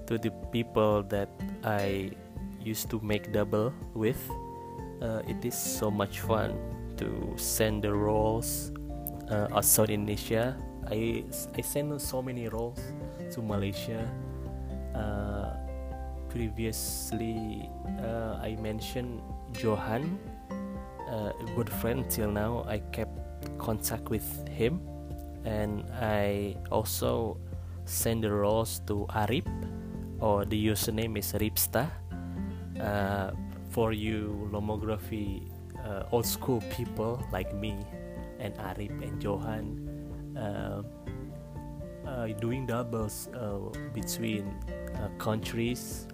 to 0.07 0.17
the 0.17 0.31
people 0.51 1.03
that 1.03 1.29
I 1.63 2.11
used 2.63 2.89
to 2.91 2.99
make 3.03 3.31
double 3.31 3.73
with 3.93 4.19
uh, 5.01 5.21
it 5.27 5.43
is 5.45 5.55
so 5.55 5.91
much 5.91 6.19
fun 6.19 6.55
to 7.01 7.33
send 7.35 7.83
the 7.83 7.93
rolls 7.93 8.71
uh, 9.33 9.49
outside 9.51 9.89
Indonesia 9.89 10.55
I, 10.89 11.23
I 11.57 11.61
send 11.61 12.01
so 12.01 12.21
many 12.21 12.47
rolls 12.47 12.79
to 13.33 13.41
Malaysia 13.41 14.05
uh, 14.95 15.53
previously 16.29 17.69
uh, 17.99 18.39
I 18.41 18.55
mentioned 18.55 19.21
Johan, 19.59 20.17
uh, 21.07 21.31
a 21.35 21.45
good 21.55 21.69
friend 21.69 22.09
till 22.09 22.31
now. 22.31 22.63
I 22.67 22.79
kept 22.95 23.11
contact 23.59 24.09
with 24.09 24.25
him, 24.47 24.79
and 25.43 25.83
I 25.99 26.55
also 26.71 27.37
send 27.85 28.23
the 28.23 28.31
roles 28.31 28.79
to 28.87 29.05
Arip, 29.11 29.47
or 30.19 30.45
the 30.45 30.55
username 30.55 31.19
is 31.19 31.33
Ripsta. 31.33 31.91
Uh, 32.79 33.31
for 33.69 33.93
you 33.93 34.49
lomography 34.51 35.47
uh, 35.91 36.05
old 36.11 36.25
school 36.25 36.61
people 36.69 37.21
like 37.31 37.53
me 37.53 37.75
and 38.39 38.55
Arip 38.55 39.01
and 39.01 39.21
Johan. 39.21 39.87
Uh, 40.37 40.83
uh, 42.07 42.27
doing 42.39 42.65
doubles 42.65 43.29
between 43.93 44.53
countries 45.19 46.07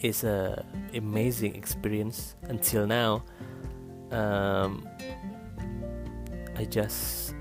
is 0.00 0.24
a 0.24 0.64
amazing 0.94 1.54
experience 1.54 2.34
until 2.48 2.86
now 2.86 3.22
um, 4.10 4.88
I 6.56 6.64
just 6.64 7.34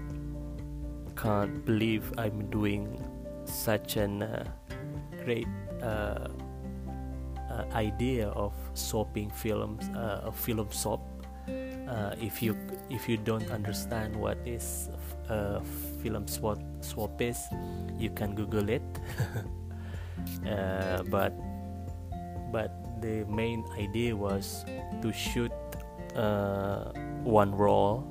can't 1.15 1.65
believe 1.65 2.13
I'm 2.17 2.49
doing 2.49 3.03
such 3.45 3.97
an 3.97 4.23
uh, 4.23 4.45
great 5.23 5.47
uh, 5.81 6.27
uh, 7.49 7.65
idea 7.73 8.29
of 8.29 8.53
swapping 8.73 9.29
films 9.29 9.89
uh, 9.95 10.21
a 10.25 10.31
film 10.31 10.67
swap 10.71 11.01
uh, 11.87 12.15
if 12.21 12.41
you 12.41 12.55
if 12.89 13.09
you 13.09 13.17
don't 13.17 13.49
understand 13.49 14.15
what 14.15 14.37
is 14.45 14.89
uh, 15.29 15.59
film 16.01 16.27
swap 16.27 16.59
swap 16.81 17.21
is 17.21 17.37
you 17.97 18.09
can 18.09 18.35
google 18.35 18.69
it. 18.69 18.83
But 21.09 21.33
but 22.51 23.01
the 23.01 23.25
main 23.25 23.63
idea 23.77 24.15
was 24.15 24.65
to 25.01 25.13
shoot 25.13 25.51
uh, 26.15 26.91
one 27.23 27.53
roll 27.55 28.03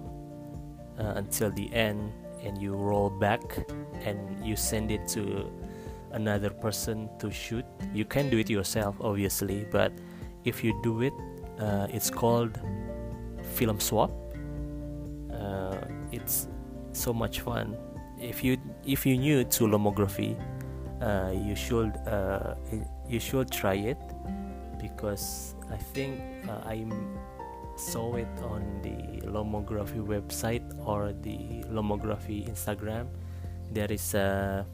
uh, 0.98 1.14
until 1.16 1.50
the 1.50 1.72
end 1.72 2.12
and 2.42 2.60
you 2.60 2.74
roll 2.74 3.10
back 3.10 3.42
and 4.04 4.18
you 4.44 4.56
send 4.56 4.90
it 4.90 5.06
to 5.08 5.50
another 6.12 6.50
person 6.50 7.08
to 7.18 7.30
shoot. 7.30 7.64
You 7.92 8.04
can 8.04 8.30
do 8.30 8.38
it 8.38 8.48
yourself 8.48 8.96
obviously 9.00 9.66
but 9.70 9.92
if 10.44 10.64
you 10.64 10.78
do 10.82 11.02
it 11.02 11.12
uh, 11.58 11.88
it's 11.90 12.10
called 12.10 12.58
film 13.54 13.80
swap 13.80 14.10
uh, 15.32 15.76
it's 16.12 16.48
so 16.92 17.12
much 17.12 17.40
fun 17.40 17.76
if 18.20 18.42
you 18.42 18.56
if 18.84 19.06
you 19.06 19.16
new 19.16 19.44
to 19.44 19.64
lomography 19.64 20.36
uh, 21.00 21.32
you 21.32 21.54
should 21.54 21.96
uh, 22.06 22.54
you 23.08 23.20
should 23.20 23.50
try 23.50 23.74
it 23.74 23.98
because 24.80 25.54
I 25.70 25.76
think 25.76 26.20
uh, 26.48 26.62
I 26.66 26.86
saw 27.76 28.14
it 28.14 28.28
on 28.42 28.80
the 28.82 29.22
Lomography 29.26 30.02
website 30.02 30.64
or 30.84 31.12
the 31.12 31.62
Lomography 31.70 32.48
Instagram. 32.48 33.06
There 33.72 33.90
is 33.90 34.14
a 34.14 34.66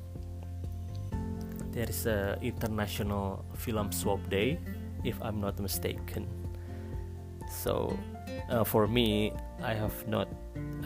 there 1.73 1.89
is 1.89 2.07
a 2.07 2.39
international 2.41 3.45
film 3.57 3.91
swap 3.91 4.21
day, 4.31 4.61
if 5.03 5.21
I'm 5.21 5.41
not 5.41 5.59
mistaken. 5.59 6.29
So 7.51 7.99
uh, 8.51 8.65
for 8.65 8.87
me, 8.87 9.33
I 9.63 9.75
have 9.75 10.07
not 10.07 10.29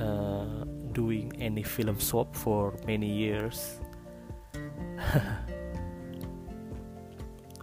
uh, 0.00 0.64
doing 0.92 1.32
any 1.40 1.62
film 1.62 2.00
swap 2.00 2.34
for 2.34 2.74
many 2.86 3.10
years. 3.10 3.80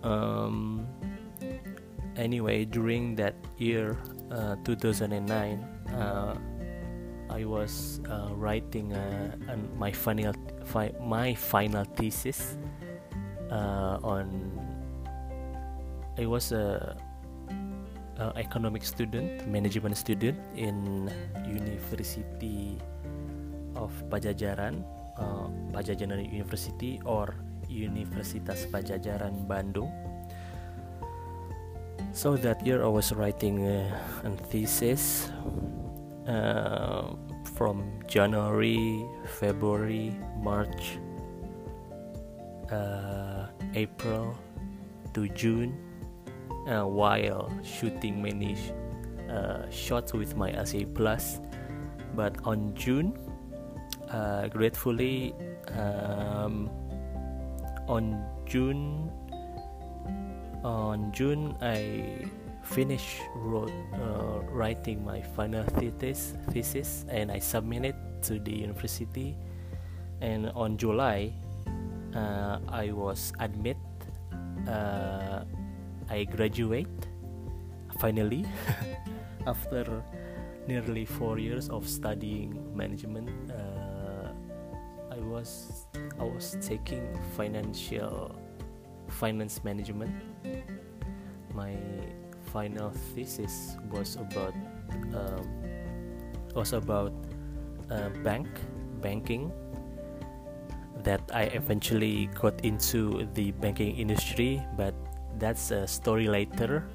um, 0.03 0.88
anyway 2.15 2.63
during 2.63 3.15
that 3.15 3.36
year 3.58 3.97
uh, 4.31 4.55
2009 4.63 5.60
uh, 5.91 6.36
I 7.29 7.43
was 7.43 7.99
uh, 8.10 8.29
writing 8.34 8.93
uh, 8.93 9.36
my 9.77 9.91
final 9.91 10.34
fi- 10.63 10.93
my 11.01 11.36
final 11.36 11.84
thesis 11.84 12.58
on 13.51 14.51
it 16.17 16.27
was 16.27 16.51
a, 16.53 16.95
a, 18.19 18.34
economic 18.38 18.84
student 18.84 19.47
management 19.47 19.97
student 19.97 20.38
in 20.56 21.10
University 21.47 22.78
of 23.75 23.91
Padjadjaran 24.10 24.84
uh, 25.19 25.47
Padjadjaran 25.71 26.23
University 26.23 26.99
or 27.06 27.36
Universitas 27.67 28.67
Padjadjaran 28.71 29.47
Bandung. 29.47 29.91
So 32.15 32.39
that 32.39 32.63
year 32.65 32.84
I 32.84 32.88
was 32.88 33.12
writing 33.12 33.67
uh, 33.67 33.91
a 34.23 34.32
thesis 34.47 35.32
uh, 36.28 37.12
from 37.56 37.84
January, 38.08 39.04
February, 39.39 40.15
March, 40.39 40.97
uh, 42.71 43.51
April 43.75 44.36
to 45.13 45.28
June 45.36 45.84
uh, 46.67 46.84
while 46.84 47.51
shooting 47.63 48.21
many 48.21 48.58
uh, 49.30 49.69
shots 49.69 50.13
with 50.13 50.36
my 50.36 50.51
LCA 50.51 50.93
Plus. 50.93 51.39
But 52.15 52.38
on 52.43 52.73
June, 52.75 53.17
uh, 54.10 54.47
gratefully, 54.47 55.36
um, 55.73 56.69
on 57.88 58.23
June 58.45 59.12
on 60.65 61.13
June 61.13 61.54
I 61.62 62.25
finished 62.65 63.21
wrote, 63.38 63.69
uh, 63.93 64.41
writing 64.49 65.06
my 65.06 65.21
final 65.21 65.63
thesis, 65.78 66.34
thesis 66.49 67.06
and 67.08 67.32
I 67.32 67.38
submitted 67.38 67.93
to 68.23 68.39
the 68.39 68.51
university 68.51 69.38
and 70.21 70.49
on 70.58 70.78
July 70.78 71.34
uh, 72.15 72.58
I 72.67 72.91
was 72.91 73.34
admit 73.39 73.78
uh, 73.78 73.84
I 76.15 76.23
graduate 76.23 76.88
finally 77.99 78.47
after 79.47 79.84
nearly 80.65 81.04
four 81.04 81.39
years 81.39 81.67
of 81.67 81.84
studying 81.89 82.56
management 82.71 83.28
uh, 83.51 84.32
I 85.12 85.19
was 85.19 85.88
I 86.17 86.23
was 86.23 86.56
taking 86.63 87.04
financial 87.36 88.32
finance 89.12 89.60
management. 89.67 90.15
My 91.54 91.75
final 92.56 92.95
thesis 93.12 93.75
was 93.91 94.15
about 94.15 94.56
um, 95.12 95.43
was 96.56 96.71
about 96.71 97.12
uh, 97.91 98.08
bank 98.23 98.47
banking 99.04 99.51
that 101.04 101.19
I 101.36 101.51
eventually 101.51 102.32
got 102.39 102.63
into 102.63 103.28
the 103.36 103.51
banking 103.51 103.99
industry, 103.99 104.63
but 104.80 104.95
that's 105.37 105.71
a 105.71 105.87
story 105.87 106.27
later. 106.27 106.87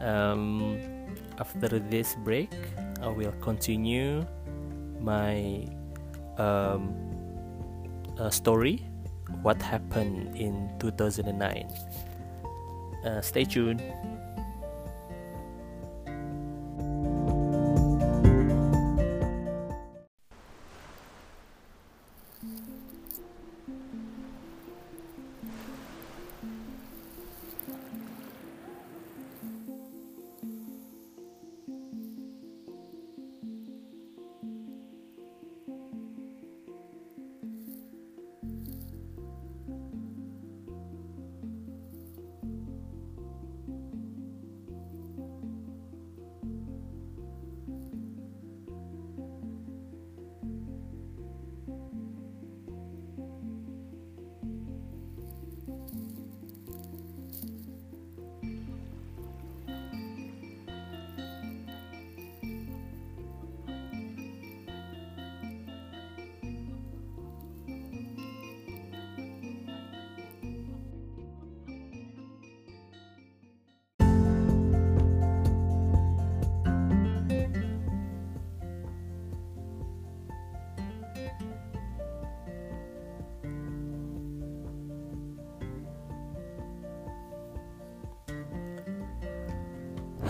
Um, 0.00 0.78
after 1.38 1.78
this 1.78 2.16
break, 2.24 2.50
I 3.00 3.08
will 3.08 3.32
continue 3.40 4.26
my 5.00 5.66
um, 6.38 6.94
uh, 8.18 8.30
story 8.30 8.86
what 9.42 9.60
happened 9.60 10.36
in 10.36 10.70
2009. 10.78 11.68
Uh, 13.04 13.20
stay 13.20 13.44
tuned. 13.44 13.82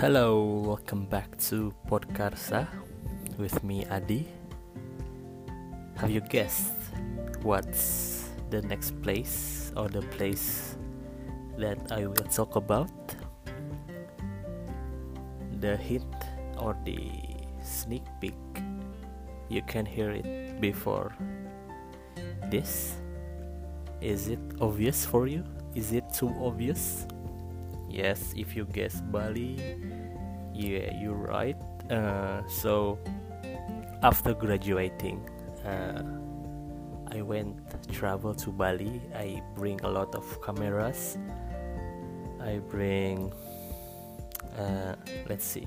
Hello, 0.01 0.61
welcome 0.67 1.07
back 1.07 1.39
to 1.39 1.73
Podkarsa 1.87 2.67
ah, 2.67 2.69
with 3.39 3.63
me 3.63 3.87
Adi. 3.87 4.27
Have 5.95 6.11
you 6.11 6.21
guessed 6.21 6.75
what's 7.47 8.35
the 8.51 8.61
next 8.63 8.91
place 9.07 9.71
or 9.77 9.87
the 9.89 10.03
place 10.19 10.75
that 11.59 11.79
I 11.95 12.11
will 12.11 12.27
talk 12.27 12.57
about? 12.57 12.91
The 15.63 15.77
hint 15.77 16.11
or 16.59 16.77
the 16.85 16.99
sneak 17.63 18.03
peek. 18.21 18.35
You 19.49 19.63
can 19.63 19.87
hear 19.87 20.11
it 20.11 20.61
before 20.61 21.15
this. 22.51 22.99
Is 24.03 24.27
it 24.27 24.43
obvious 24.61 25.07
for 25.07 25.29
you? 25.29 25.45
Is 25.77 25.93
it 25.93 26.11
too 26.13 26.35
obvious? 26.43 27.07
Yes 27.95 28.35
if 28.37 28.57
you 28.57 28.67
guess 28.67 29.01
bali 29.15 29.55
yeah 30.53 30.91
you're 30.99 31.15
right. 31.15 31.57
Uh, 31.91 32.41
so 32.49 32.99
after 34.03 34.35
graduating 34.35 35.21
uh, 35.65 36.03
i 37.13 37.21
went 37.23 37.55
travel 37.93 38.35
to 38.35 38.51
bali. 38.51 39.01
I 39.15 39.43
bring 39.55 39.81
a 39.83 39.89
lot 39.89 40.15
of 40.15 40.25
cameras. 40.43 41.19
I 42.41 42.59
bring 42.59 43.33
uh, 44.59 44.97
let's 45.29 45.45
see 45.45 45.67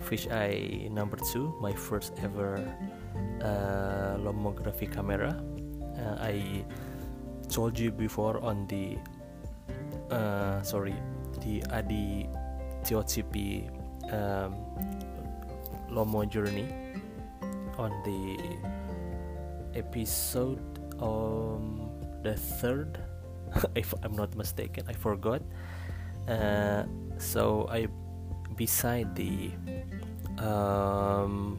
fish 0.00 0.28
eye 0.30 0.88
number 0.90 1.18
two 1.32 1.54
my 1.60 1.72
first 1.72 2.12
ever 2.22 2.62
uh, 3.42 4.16
lomography 4.22 4.90
camera. 4.90 5.34
Uh, 5.98 6.16
i 6.22 6.64
told 7.50 7.78
you 7.78 7.90
before 7.90 8.38
on 8.44 8.66
the 8.68 8.96
uh, 10.14 10.62
sorry 10.62 10.94
the 11.40 11.64
Adi 11.72 12.28
Teotipi 12.82 13.68
um, 14.12 14.54
Lomo 15.90 16.28
journey 16.28 16.68
on 17.78 17.90
the 18.04 18.36
episode 19.78 20.60
um 21.00 21.90
the 22.22 22.34
third. 22.34 22.98
If 23.74 23.94
I'm 24.02 24.12
not 24.12 24.36
mistaken 24.36 24.84
I 24.88 24.92
forgot. 24.92 25.40
Uh, 26.28 26.84
so 27.16 27.64
I 27.72 27.88
beside 28.56 29.16
the 29.16 29.54
um, 30.42 31.56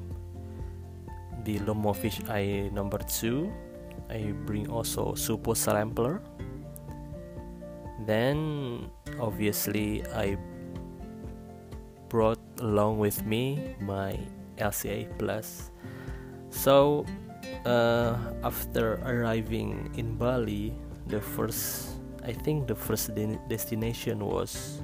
the 1.44 1.58
Lomo 1.66 1.96
fish 1.96 2.22
eye 2.30 2.70
number 2.72 3.00
two 3.10 3.50
I 4.10 4.34
bring 4.46 4.70
also 4.70 5.14
Supersampler 5.14 6.22
then 8.10 8.90
obviously 9.22 10.02
I 10.10 10.38
brought 12.10 12.42
along 12.58 12.98
with 12.98 13.22
me 13.26 13.78
my 13.80 14.18
LCA 14.58 15.06
Plus. 15.22 15.70
So 16.50 17.06
uh, 17.66 18.18
after 18.44 18.98
arriving 19.06 19.94
in 19.96 20.18
Bali, 20.18 20.74
the 21.06 21.22
first 21.22 22.02
I 22.26 22.34
think 22.34 22.68
the 22.68 22.76
first 22.76 23.16
de- 23.16 23.40
destination 23.48 24.26
was 24.26 24.82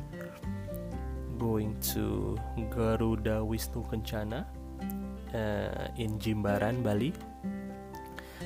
going 1.38 1.76
to 1.94 2.38
Garuda 2.72 3.44
Wisnu 3.44 3.84
Kencana 3.92 4.46
uh, 5.36 5.88
in 5.98 6.18
Jimbaran, 6.18 6.82
Bali. 6.82 7.14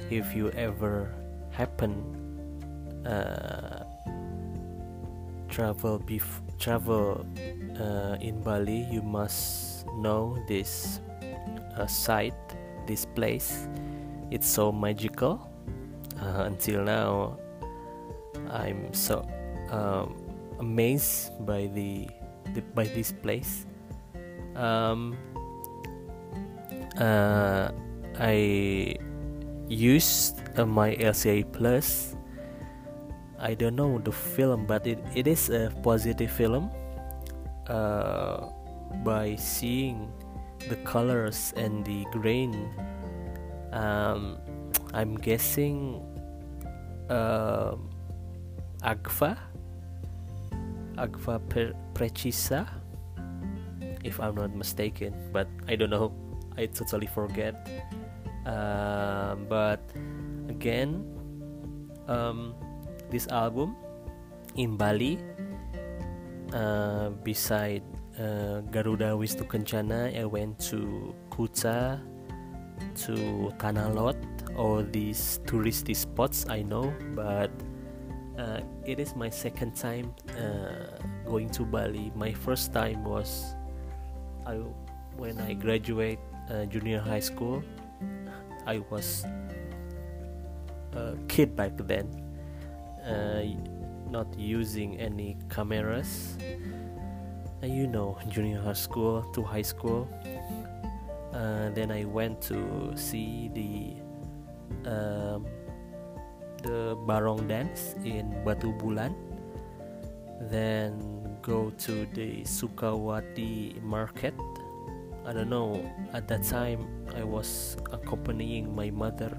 If 0.10 0.36
you 0.36 0.50
ever 0.58 1.14
happen 1.52 2.02
uh, 3.06 3.79
travel 5.50 6.00
bef- 6.00 6.46
travel 6.60 7.26
uh, 7.80 8.18
in 8.22 8.42
Bali, 8.42 8.86
you 8.92 9.02
must 9.02 9.86
know 9.98 10.38
this 10.48 11.02
uh, 11.78 11.88
site, 11.88 12.38
this 12.88 13.06
place. 13.06 13.68
It's 14.32 14.48
so 14.48 14.72
magical. 14.72 15.50
Uh, 16.22 16.44
until 16.46 16.84
now, 16.84 17.38
I'm 18.52 18.94
so 18.94 19.26
um, 19.72 20.16
amazed 20.60 21.32
by 21.46 21.68
the, 21.74 22.08
the, 22.54 22.62
by 22.76 22.86
this 22.86 23.12
place. 23.12 23.66
Um, 24.56 25.18
uh, 27.00 27.72
I 28.20 28.96
used 29.68 30.42
uh, 30.58 30.66
my 30.66 30.96
LCA 30.96 31.52
Plus 31.54 32.16
I 33.40 33.56
don't 33.56 33.76
know 33.76 34.00
the 34.00 34.12
film, 34.12 34.66
but 34.68 34.86
it, 34.86 35.00
it 35.16 35.26
is 35.28 35.50
a 35.50 35.72
positive 35.82 36.30
film. 36.30 36.70
Uh, 37.68 38.50
by 39.04 39.36
seeing 39.36 40.12
the 40.68 40.76
colors 40.84 41.54
and 41.56 41.86
the 41.86 42.04
grain, 42.12 42.68
um, 43.72 44.38
I'm 44.94 45.16
guessing 45.16 46.04
uh, 47.10 47.76
Agfa, 48.84 49.38
Agfa 50.98 51.40
Precisa, 51.94 52.68
if 54.04 54.20
I'm 54.20 54.36
not 54.36 54.56
mistaken. 54.56 55.14
But 55.32 55.48
I 55.68 55.76
don't 55.76 55.92
know. 55.92 56.12
I 56.58 56.66
totally 56.66 57.08
forget. 57.08 57.56
Uh, 58.46 59.36
but 59.48 59.80
again, 60.50 61.06
um, 62.08 62.56
this 63.10 63.28
album 63.28 63.76
in 64.56 64.78
Bali 64.78 65.20
uh, 66.54 67.10
beside 67.24 67.84
uh, 68.20 68.62
Garuda 68.72 69.14
Wisnu 69.18 69.46
Kencana 69.48 70.14
I 70.18 70.26
went 70.26 70.60
to 70.72 71.14
Kuta 71.30 72.02
to 73.06 73.14
Tanah 73.58 73.94
Lot 73.94 74.18
all 74.56 74.84
these 74.84 75.40
touristy 75.46 75.96
spots 75.96 76.46
I 76.50 76.64
know 76.64 76.94
but 77.16 77.52
uh, 78.40 78.62
it 78.86 79.00
is 79.00 79.16
my 79.16 79.30
second 79.30 79.76
time 79.76 80.16
uh, 80.40 80.96
going 81.28 81.50
to 81.52 81.66
Bali. 81.66 82.12
My 82.16 82.32
first 82.32 82.72
time 82.74 83.04
was 83.04 83.56
I 84.48 84.64
when 85.20 85.38
I 85.44 85.54
graduate 85.54 86.20
uh, 86.50 86.66
junior 86.66 87.00
high 87.00 87.20
school. 87.20 87.62
I 88.66 88.80
was 88.90 89.26
a 90.96 91.20
kid 91.28 91.56
back 91.56 91.76
then, 91.76 92.08
uh, 93.10 93.42
not 94.10 94.28
using 94.38 95.00
any 95.00 95.38
cameras. 95.50 96.38
You 97.62 97.88
know, 97.88 98.18
junior 98.30 98.62
high 98.62 98.78
school 98.78 99.24
to 99.34 99.44
high 99.44 99.66
school. 99.66 100.08
Uh, 101.34 101.70
then 101.72 101.92
I 101.92 102.06
went 102.06 102.42
to 102.54 102.94
see 102.96 103.52
the 103.54 104.00
um, 104.90 105.46
the 106.64 106.98
barong 107.06 107.48
dance 107.48 107.96
in 108.06 108.32
Batu 108.46 108.72
Bulan. 108.74 109.16
Then 110.50 111.38
go 111.42 111.72
to 111.84 112.06
the 112.14 112.44
Sukawati 112.44 113.82
market. 113.84 114.34
I 115.26 115.34
don't 115.34 115.50
know. 115.50 115.84
At 116.14 116.28
that 116.30 116.44
time, 116.44 116.88
I 117.16 117.24
was 117.24 117.76
accompanying 117.92 118.74
my 118.74 118.90
mother 118.90 119.38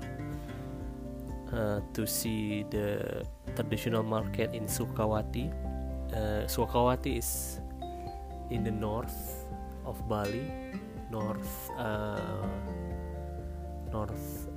uh, 1.53 1.81
to 1.95 2.07
see 2.07 2.65
the 2.71 3.25
traditional 3.55 4.03
market 4.03 4.55
in 4.55 4.65
Sukawati. 4.65 5.51
Uh, 6.13 6.47
Sukawati 6.47 7.19
is 7.19 7.61
in 8.51 8.65
the 8.65 8.71
north 8.71 9.47
of 9.85 9.97
Bali, 10.09 10.51
north 11.11 11.71
uh, 11.79 12.47
north 13.93 14.49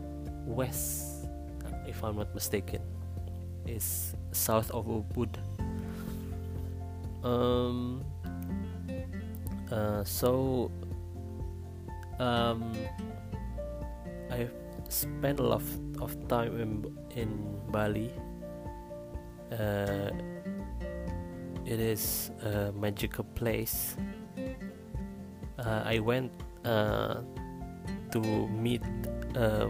west, 0.46 1.26
if 1.88 2.04
I'm 2.04 2.18
not 2.18 2.34
mistaken, 2.34 2.82
is 3.66 4.16
south 4.32 4.70
of 4.72 4.86
Ubud. 4.86 5.30
Um, 7.24 8.04
uh, 9.72 10.04
so 10.04 10.70
um, 12.20 12.74
I 14.30 14.48
spent 14.90 15.40
a 15.40 15.44
lot 15.44 15.62
of, 16.02 16.28
time 16.28 16.60
in, 16.60 16.98
in 17.16 17.60
Bali. 17.72 18.12
Uh, 19.52 20.10
it 21.66 21.80
is 21.80 22.32
a 22.44 22.72
magical 22.74 23.24
place. 23.36 23.96
Uh, 25.60 25.84
I 25.86 26.00
went 26.00 26.32
uh, 26.66 27.22
to 28.12 28.20
meet 28.50 28.82
uh, 29.36 29.70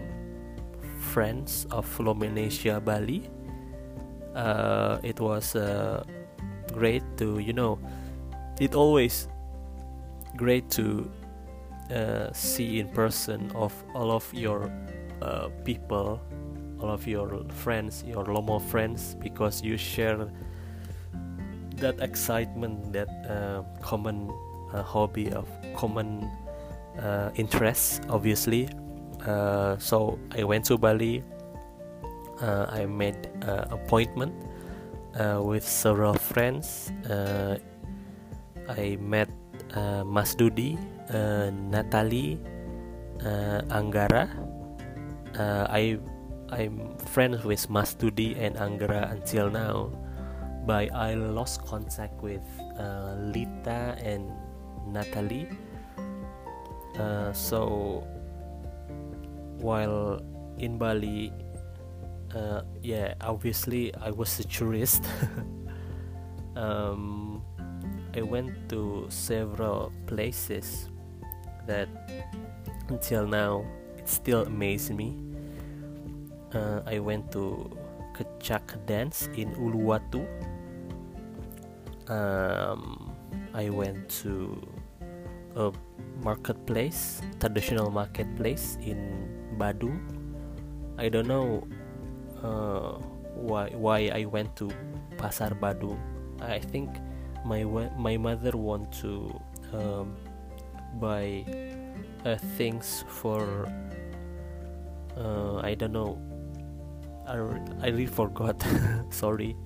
friends 1.12 1.66
of 1.70 1.86
Lomonesia 1.98 2.84
Bali. 2.84 3.30
Uh, 4.34 4.98
it 5.02 5.20
was 5.20 5.54
uh, 5.54 6.02
great 6.72 7.04
to 7.18 7.38
you 7.38 7.52
know. 7.52 7.78
It 8.58 8.74
always 8.74 9.28
great 10.36 10.70
to 10.70 11.10
see 12.32 12.80
in 12.80 12.88
person 12.88 13.52
of 13.54 13.72
all 13.94 14.10
of 14.10 14.26
your 14.32 14.72
uh, 15.24 15.48
people, 15.64 16.20
all 16.80 16.90
of 16.90 17.06
your 17.06 17.44
friends, 17.48 18.04
your 18.06 18.24
Lomo 18.24 18.60
friends, 18.60 19.16
because 19.20 19.62
you 19.62 19.76
share 19.76 20.28
that 21.76 21.98
excitement, 22.00 22.92
that 22.92 23.08
uh, 23.28 23.62
common 23.80 24.30
uh, 24.72 24.82
hobby 24.82 25.32
of 25.32 25.48
common 25.74 26.30
uh, 27.00 27.30
interests, 27.34 28.00
obviously. 28.08 28.68
Uh, 29.26 29.76
so 29.78 30.18
I 30.36 30.44
went 30.44 30.64
to 30.66 30.78
Bali. 30.78 31.24
I 32.40 32.84
made 32.84 33.30
appointment 33.70 34.34
with 35.40 35.66
several 35.66 36.14
friends. 36.14 36.92
I 37.08 38.96
met 39.00 39.30
Mas 40.04 40.34
Dudi 40.34 40.76
uh, 41.12 41.50
Natalie 41.50 42.40
uh, 43.24 43.60
Anggara. 43.68 44.28
Uh, 45.38 45.66
I 45.68 45.98
I'm 46.50 46.96
friends 47.10 47.42
with 47.42 47.66
Mastudi 47.68 48.38
and 48.38 48.54
Anggara 48.56 49.10
until 49.10 49.50
now, 49.50 49.90
but 50.66 50.94
I 50.94 51.14
lost 51.14 51.66
contact 51.66 52.22
with 52.22 52.44
uh, 52.78 53.16
Lita 53.18 53.98
and 53.98 54.30
Natalie. 54.86 55.48
Uh, 56.98 57.32
so 57.32 58.06
while 59.58 60.22
in 60.58 60.78
Bali, 60.78 61.32
uh, 62.34 62.62
yeah, 62.82 63.14
obviously 63.20 63.94
I 63.96 64.10
was 64.10 64.38
a 64.38 64.44
tourist. 64.44 65.02
um, 66.56 67.42
I 68.14 68.22
went 68.22 68.68
to 68.68 69.06
several 69.08 69.90
places 70.06 70.88
that 71.66 71.88
until 72.88 73.26
now 73.26 73.64
it 73.98 74.08
still 74.08 74.42
amazes 74.46 74.92
me. 74.92 75.23
Uh, 76.54 76.86
I 76.86 77.02
went 77.02 77.34
to 77.34 77.66
Kecak 78.14 78.78
dance 78.86 79.26
in 79.34 79.50
Uluwatu. 79.58 80.22
Um, 82.06 83.10
I 83.50 83.70
went 83.70 84.06
to 84.22 84.62
a 85.58 85.74
marketplace, 86.22 87.20
traditional 87.42 87.90
marketplace 87.90 88.78
in 88.78 89.26
Badung. 89.58 89.98
I 90.94 91.10
don't 91.10 91.26
know 91.26 91.66
uh, 92.38 93.02
why 93.34 93.74
why 93.74 94.14
I 94.14 94.24
went 94.30 94.54
to 94.62 94.70
Pasar 95.18 95.58
Badung. 95.58 95.98
I 96.38 96.62
think 96.62 96.86
my 97.42 97.66
my 97.98 98.14
mother 98.14 98.54
want 98.54 98.94
to 99.02 99.26
um, 99.74 100.14
buy 101.02 101.42
uh, 102.22 102.38
things 102.54 103.02
for 103.10 103.66
uh, 105.18 105.58
I 105.66 105.74
don't 105.74 105.92
know 105.92 106.18
I, 107.26 107.36
I 107.82 107.88
really 107.88 108.06
forgot. 108.06 108.62
Sorry. 109.10 109.56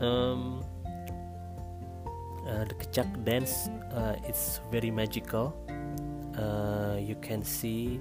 Um, 0.00 0.62
uh, 2.46 2.64
the 2.64 2.74
Kecak 2.74 3.24
dance 3.24 3.68
uh, 3.92 4.16
is 4.28 4.60
very 4.70 4.90
magical. 4.90 5.52
Uh, 6.38 6.96
you 6.96 7.16
can 7.20 7.42
see 7.42 8.00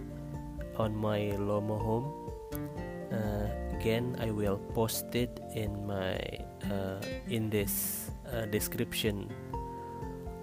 on 0.77 0.95
my 0.95 1.33
Lomo 1.35 1.81
home. 1.81 2.07
Uh, 3.11 3.47
again 3.75 4.15
I 4.19 4.31
will 4.31 4.57
post 4.73 5.15
it 5.15 5.39
in 5.55 5.87
my 5.87 6.19
in 7.27 7.49
this 7.49 8.11
description 8.51 9.31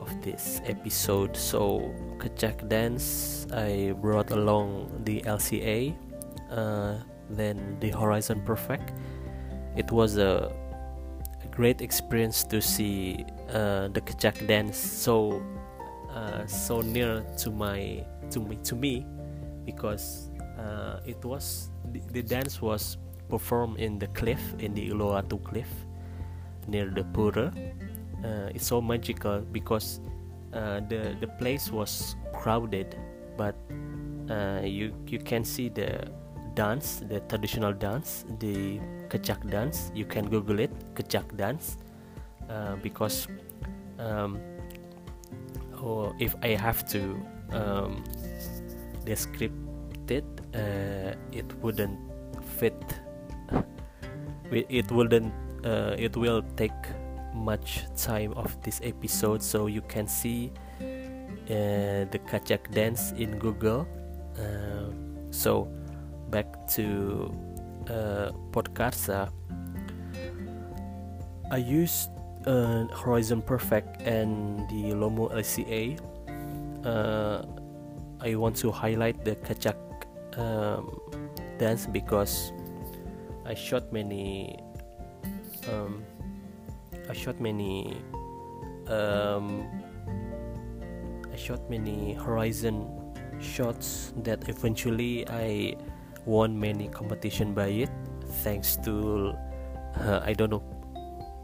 of 0.01 0.09
this 0.23 0.61
episode. 0.67 1.37
So, 1.37 1.93
Kecak 2.19 2.69
Dance, 2.69 3.47
I 3.53 3.93
brought 4.01 4.31
along 4.33 5.05
the 5.05 5.21
LCA, 5.23 5.97
then 7.31 7.77
the 7.81 7.91
Horizon 7.91 8.43
Perfect. 8.45 8.93
It 9.77 9.91
was 9.91 10.19
a, 10.19 10.53
great 11.51 11.81
experience 11.81 12.43
to 12.43 12.61
see 12.61 13.25
uh, 13.51 13.87
the 13.95 14.01
Kecak 14.01 14.45
Dance 14.49 14.77
so 14.77 15.41
uh, 16.11 16.45
so 16.47 16.81
near 16.81 17.23
to 17.39 17.49
my 17.53 18.05
to 18.31 18.41
me 18.41 18.59
to 18.65 18.75
me 18.75 19.07
because 19.65 20.31
uh, 20.59 20.99
it 21.07 21.25
was 21.25 21.71
the, 21.93 22.01
the 22.11 22.23
dance 22.25 22.61
was 22.61 22.99
performed 23.29 23.79
in 23.79 24.01
the 24.01 24.09
cliff 24.19 24.41
in 24.59 24.75
the 24.75 24.91
Uluwatu 24.91 25.41
cliff 25.45 25.69
near 26.67 26.91
the 26.91 27.05
Pura 27.15 27.53
uh, 28.25 28.49
it's 28.55 28.67
so 28.67 28.81
magical 28.81 29.41
because 29.53 30.01
uh, 30.55 30.81
the 30.89 31.15
the 31.21 31.29
place 31.39 31.71
was 31.71 32.17
crowded, 32.33 32.97
but 33.37 33.55
uh, 34.31 34.65
you 34.65 34.97
you 35.07 35.19
can 35.19 35.45
see 35.45 35.69
the 35.69 36.09
dance, 36.55 37.03
the 37.09 37.21
traditional 37.21 37.73
dance, 37.73 38.25
the 38.39 38.79
kecak 39.09 39.49
dance. 39.51 39.91
You 39.95 40.05
can 40.05 40.29
Google 40.29 40.61
it, 40.61 40.73
kecak 40.95 41.37
dance, 41.37 41.77
uh, 42.49 42.77
because 42.77 43.29
um, 43.99 44.39
or 45.83 46.15
if 46.19 46.35
I 46.43 46.57
have 46.57 46.87
to 46.89 47.17
um, 47.53 48.05
describe 49.05 49.53
it, 50.09 50.25
uh, 50.55 51.15
it 51.33 51.47
wouldn't 51.63 51.99
fit. 52.59 52.77
It 54.53 54.93
wouldn't. 54.93 55.33
Uh, 55.65 55.97
it 55.99 56.17
will 56.17 56.43
take 56.55 56.77
much 57.35 57.83
time 57.97 58.33
of 58.37 58.55
this 58.63 58.81
episode 58.85 59.43
so 59.43 59.67
you 59.67 59.83
can 59.83 60.07
see 60.07 60.53
uh, 60.81 62.07
the 62.15 62.21
kecak 62.31 62.71
dance 62.71 63.13
in 63.19 63.37
google 63.39 63.89
uh, 64.39 64.89
so 65.31 65.67
back 66.35 66.51
to 66.67 67.31
uh, 67.87 68.35
podcast 68.51 69.07
i 71.55 71.57
used 71.57 72.11
uh, 72.51 72.83
horizon 72.91 73.39
perfect 73.39 74.03
and 74.03 74.67
the 74.67 74.91
lomo 74.99 75.31
lca 75.31 75.95
uh, 76.83 77.39
i 78.19 78.35
want 78.35 78.59
to 78.59 78.75
highlight 78.75 79.23
the 79.23 79.39
kecak 79.47 79.79
um, 80.35 80.99
dance 81.63 81.87
because 81.87 82.51
i 83.47 83.55
shot 83.55 83.87
many 83.95 84.59
I 87.09 87.13
shot 87.13 87.41
many 87.41 87.97
um, 88.89 89.67
I 91.33 91.37
shot 91.37 91.69
many 91.69 92.15
horizon 92.15 92.89
shots 93.41 94.13
that 94.25 94.49
eventually 94.49 95.29
I 95.29 95.77
won 96.25 96.59
many 96.59 96.89
competition 96.89 97.53
by 97.53 97.69
it 97.69 97.91
thanks 98.43 98.77
to 98.85 99.35
uh, 100.01 100.21
I 100.25 100.33
don't 100.33 100.51
know 100.51 100.65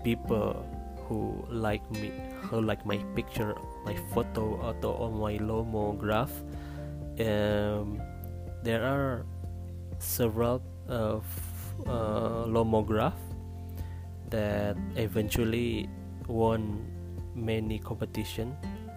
people 0.05 0.65
who 1.07 1.45
like 1.51 1.83
me 1.91 2.13
who 2.47 2.63
like 2.63 2.87
my 2.87 2.97
picture 3.15 3.55
my 3.85 3.99
photo 4.15 4.59
atau 4.63 5.11
on 5.11 5.19
my 5.19 5.37
lomograph. 5.43 6.31
Um, 7.21 8.01
there 8.63 8.87
are 8.87 9.27
several 9.99 10.63
uh, 10.89 11.21
uh, 11.85 12.47
lomograph 12.49 13.19
that 14.31 14.79
eventually 14.97 15.91
won 16.31 16.87
many 17.35 17.79
competition. 17.79 18.55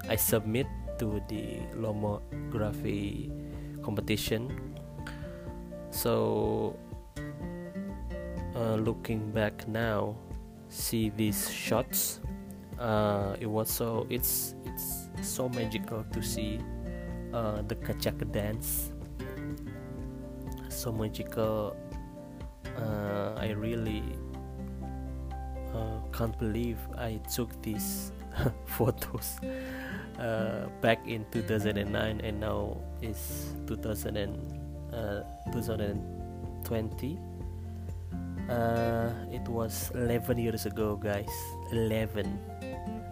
I 0.07 0.15
submit 0.15 0.69
to 1.01 1.19
the 1.27 1.65
lomography 1.73 3.33
competition 3.81 4.72
so 5.93 6.75
uh, 8.55 8.75
looking 8.75 9.29
back 9.31 9.67
now 9.67 10.15
see 10.69 11.09
these 11.15 11.51
shots 11.51 12.19
uh, 12.79 13.35
it 13.39 13.45
was 13.45 13.69
so 13.69 14.07
it's 14.09 14.55
it's 14.65 15.09
so 15.21 15.47
magical 15.49 16.03
to 16.11 16.21
see 16.21 16.59
uh, 17.33 17.61
the 17.67 17.75
kecak 17.75 18.19
dance. 18.31 18.91
So 20.69 20.91
magical 20.91 21.75
uh, 22.77 23.33
I 23.37 23.51
really 23.51 24.03
uh, 25.73 26.01
can't 26.11 26.37
believe 26.37 26.77
I 26.97 27.21
took 27.31 27.49
these 27.61 28.11
photos 28.65 29.37
uh, 30.19 30.67
back 30.81 31.05
in 31.07 31.25
2009 31.31 32.21
and 32.21 32.39
now 32.39 32.77
is 33.01 33.55
2000 33.67 34.17
and, 34.17 34.33
uh, 34.33 34.62
2020 35.51 37.19
uh, 38.49 39.09
it 39.31 39.47
was 39.47 39.91
11 39.95 40.37
years 40.37 40.65
ago 40.65 40.95
guys. 40.95 41.31
11 41.71 42.27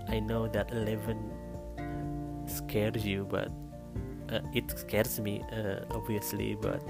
I 0.09 0.19
know 0.19 0.47
that 0.47 0.71
11 0.71 1.17
scares 2.47 3.05
you 3.05 3.25
but 3.29 3.49
uh, 4.29 4.41
it 4.53 4.69
scares 4.77 5.19
me 5.19 5.41
uh, 5.53 5.85
obviously 5.91 6.55
but 6.55 6.83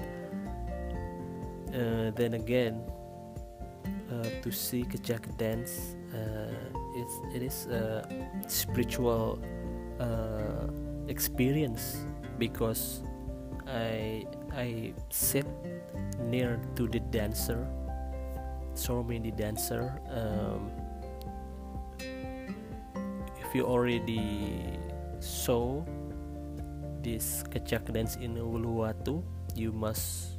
uh, 1.70 2.10
then 2.18 2.34
again 2.34 2.82
uh, 4.10 4.26
to 4.42 4.50
see 4.50 4.82
kecak 4.84 5.22
dance 5.38 5.94
it's, 6.94 7.16
it 7.34 7.42
is 7.42 7.66
a 7.66 8.04
spiritual 8.48 9.38
experience 11.08 12.04
because 12.38 13.02
I 13.66 14.26
I 14.52 14.92
sit 15.10 15.46
near 16.18 16.60
to 16.76 16.88
the 16.88 17.00
dancer 17.12 17.66
so 18.74 19.02
many 19.02 19.30
dancer 19.30 20.00
um, 20.10 20.70
if 23.40 23.54
you 23.54 23.66
already 23.66 24.78
saw 25.20 25.84
this 27.02 27.44
kecak 27.50 27.92
dance 27.92 28.16
in 28.16 28.34
Uluwatu 28.38 29.22
you 29.54 29.72
must 29.72 30.38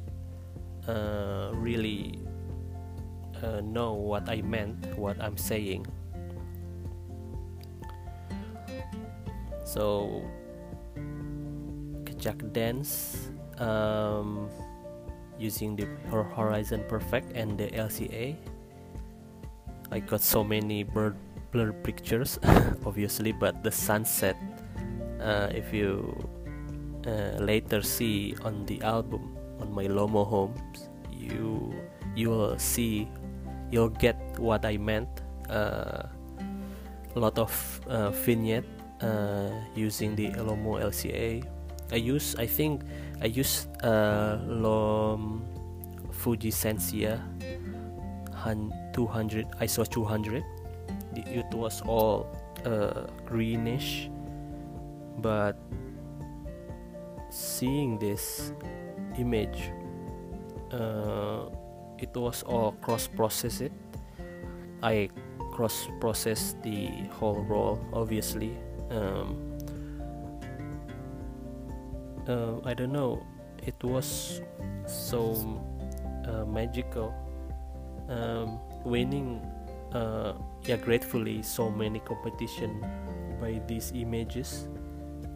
uh, 0.88 1.50
really 1.54 2.18
uh, 3.42 3.60
know 3.60 3.94
what 3.94 4.28
I 4.28 4.42
meant 4.42 4.96
what 4.96 5.20
I'm 5.20 5.36
saying. 5.36 5.86
So 9.64 10.22
kecak 12.24 12.40
dance 12.56 13.28
um, 13.60 14.48
using 15.36 15.76
the 15.76 15.84
horizon 16.32 16.80
perfect 16.88 17.36
and 17.36 17.60
the 17.60 17.68
LCA 17.76 18.32
I 19.92 20.00
got 20.00 20.24
so 20.24 20.40
many 20.40 20.84
blur 20.84 21.12
pictures 21.84 22.40
obviously 22.88 23.32
but 23.32 23.62
the 23.62 23.70
sunset 23.70 24.40
uh, 25.20 25.52
if 25.52 25.68
you 25.68 26.16
uh, 27.06 27.36
later 27.44 27.82
see 27.82 28.34
on 28.40 28.64
the 28.64 28.80
album 28.80 29.36
on 29.60 29.68
my 29.68 29.84
Lomo 29.84 30.24
homes 30.24 30.88
you 31.12 31.76
you 32.16 32.30
will 32.30 32.58
see 32.58 33.06
you'll 33.70 33.92
get 34.00 34.16
what 34.40 34.64
I 34.64 34.78
meant 34.78 35.20
uh, 35.50 36.08
a 37.14 37.18
lot 37.20 37.36
of 37.38 37.52
uh, 37.86 38.10
vignette 38.24 38.64
uh, 39.02 39.52
using 39.76 40.16
the 40.16 40.32
Lomo 40.40 40.80
LCA 40.80 41.53
I 41.92 41.96
use 41.96 42.34
I 42.36 42.46
think 42.46 42.82
I 43.20 43.26
use 43.26 43.66
uh, 43.82 44.38
Lom 44.46 45.44
Fuji 46.10 46.50
Sensia 46.50 47.20
200 48.92 49.46
ISO 49.60 49.88
200 49.88 50.44
it 51.16 51.54
was 51.54 51.82
all 51.82 52.26
uh, 52.64 53.06
greenish. 53.24 54.10
But 55.18 55.56
seeing 57.30 57.98
this 57.98 58.52
image 59.18 59.70
uh, 60.72 61.46
it 61.98 62.14
was 62.14 62.42
all 62.42 62.72
cross 62.82 63.06
processed 63.06 63.70
I 64.82 65.08
cross 65.52 65.88
processed 66.00 66.62
the 66.62 66.90
whole 67.10 67.42
roll 67.48 67.78
obviously. 67.92 68.56
Um, 68.90 69.53
uh, 72.28 72.60
I 72.64 72.74
don't 72.74 72.92
know. 72.92 73.24
It 73.62 73.82
was 73.82 74.40
so 74.86 75.34
uh, 76.26 76.44
magical. 76.44 77.14
Um, 78.08 78.60
winning 78.84 79.40
uh, 79.94 80.34
yeah 80.68 80.76
gratefully 80.76 81.42
so 81.42 81.70
many 81.70 82.00
competition 82.00 82.84
by 83.40 83.60
these 83.66 83.92
images. 83.94 84.68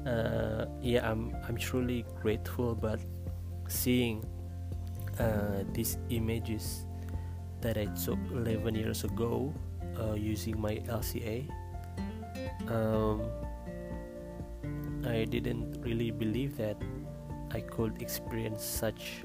Uh, 0.06 0.66
yeah 0.80 1.08
I'm 1.08 1.34
I'm 1.48 1.56
truly 1.56 2.04
grateful 2.20 2.74
but 2.74 3.00
seeing 3.68 4.24
uh, 5.18 5.64
these 5.72 5.98
images 6.10 6.84
that 7.60 7.76
I 7.76 7.86
took 8.04 8.18
11 8.30 8.74
years 8.74 9.04
ago 9.04 9.52
uh, 9.98 10.14
using 10.14 10.60
my 10.60 10.76
LCA 10.86 11.48
um, 12.70 13.22
I 15.06 15.24
didn't 15.24 15.80
really 15.82 16.10
believe 16.10 16.56
that 16.56 16.76
I 17.50 17.60
could 17.60 18.02
experience 18.02 18.64
such 18.64 19.22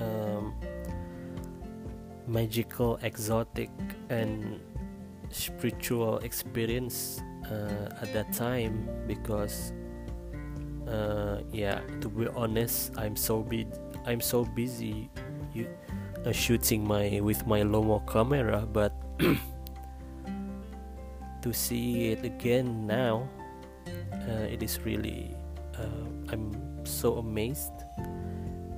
um, 0.00 0.54
magical, 2.26 2.98
exotic, 3.02 3.70
and 4.10 4.60
spiritual 5.30 6.18
experience 6.18 7.20
uh, 7.50 7.88
at 8.00 8.12
that 8.12 8.32
time 8.32 8.88
because 9.06 9.72
uh, 10.88 11.40
yeah 11.52 11.80
to 12.00 12.08
be 12.08 12.26
honest 12.28 12.92
i'm 12.96 13.16
so 13.16 13.42
big 13.42 13.68
i'm 14.06 14.20
so 14.20 14.44
busy 14.44 15.10
you, 15.52 15.68
uh, 16.24 16.32
shooting 16.32 16.86
my 16.86 17.20
with 17.20 17.46
my 17.46 17.60
lomo 17.60 18.00
camera 18.10 18.66
but 18.72 18.92
to 21.42 21.52
see 21.52 22.12
it 22.12 22.24
again 22.24 22.86
now 22.86 23.28
uh, 24.12 24.46
it 24.50 24.62
is 24.62 24.80
really 24.84 25.34
uh, 25.78 26.32
I'm 26.32 26.52
so 26.84 27.18
amazed. 27.18 27.72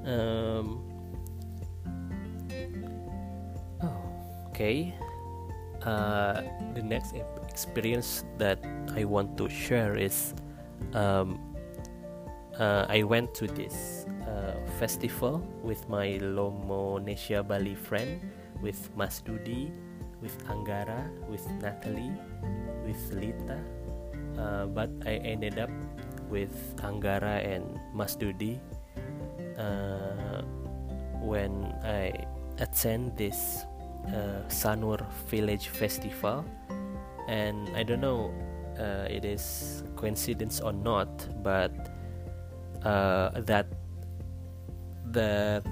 Um, 0.04 0.84
oh, 3.82 4.02
okay. 4.48 4.94
Uh, 5.82 6.42
the 6.74 6.82
next 6.82 7.14
experience 7.48 8.24
that 8.36 8.61
I 8.94 9.04
want 9.04 9.36
to 9.38 9.48
share 9.48 9.96
is 9.96 10.34
um, 10.92 11.40
uh, 12.58 12.84
I 12.88 13.02
went 13.02 13.34
to 13.36 13.46
this 13.46 14.04
uh, 14.28 14.61
festival 14.78 15.40
with 15.62 15.88
my 15.88 16.20
Lomonesia 16.20 17.46
Bali 17.46 17.74
friend, 17.74 18.20
with 18.61 18.90
Mas 18.94 19.22
Dudi, 19.24 19.72
with 20.20 20.36
Anggara, 20.48 21.08
with 21.28 21.48
Natalie, 21.62 22.12
with 22.84 23.00
Lita, 23.12 23.58
uh, 24.41 24.64
but 24.66 24.88
I 25.05 25.20
ended 25.20 25.59
up 25.59 25.70
with 26.32 26.53
Anggara 26.80 27.45
and 27.45 27.78
Mas 27.93 28.16
Dudi 28.16 28.57
uh, 29.61 30.41
when 31.20 31.68
I 31.84 32.24
attend 32.59 33.16
this 33.16 33.68
uh, 34.09 34.41
Sanur 34.49 35.05
Village 35.28 35.68
Festival, 35.68 36.45
and 37.28 37.68
I 37.76 37.82
don't 37.82 38.01
know 38.01 38.32
uh, 38.80 39.05
it 39.11 39.24
is 39.24 39.84
coincidence 39.97 40.61
or 40.61 40.72
not, 40.72 41.12
but 41.45 41.72
uh, 42.84 43.36
that 43.45 43.66
that 45.12 45.66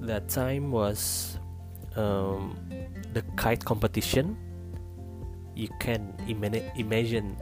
that 0.00 0.28
time 0.28 0.70
was 0.70 1.36
um, 1.96 2.56
the 3.12 3.22
kite 3.36 3.64
competition. 3.64 4.36
You 5.56 5.68
can 5.80 6.12
imagine 6.28 7.36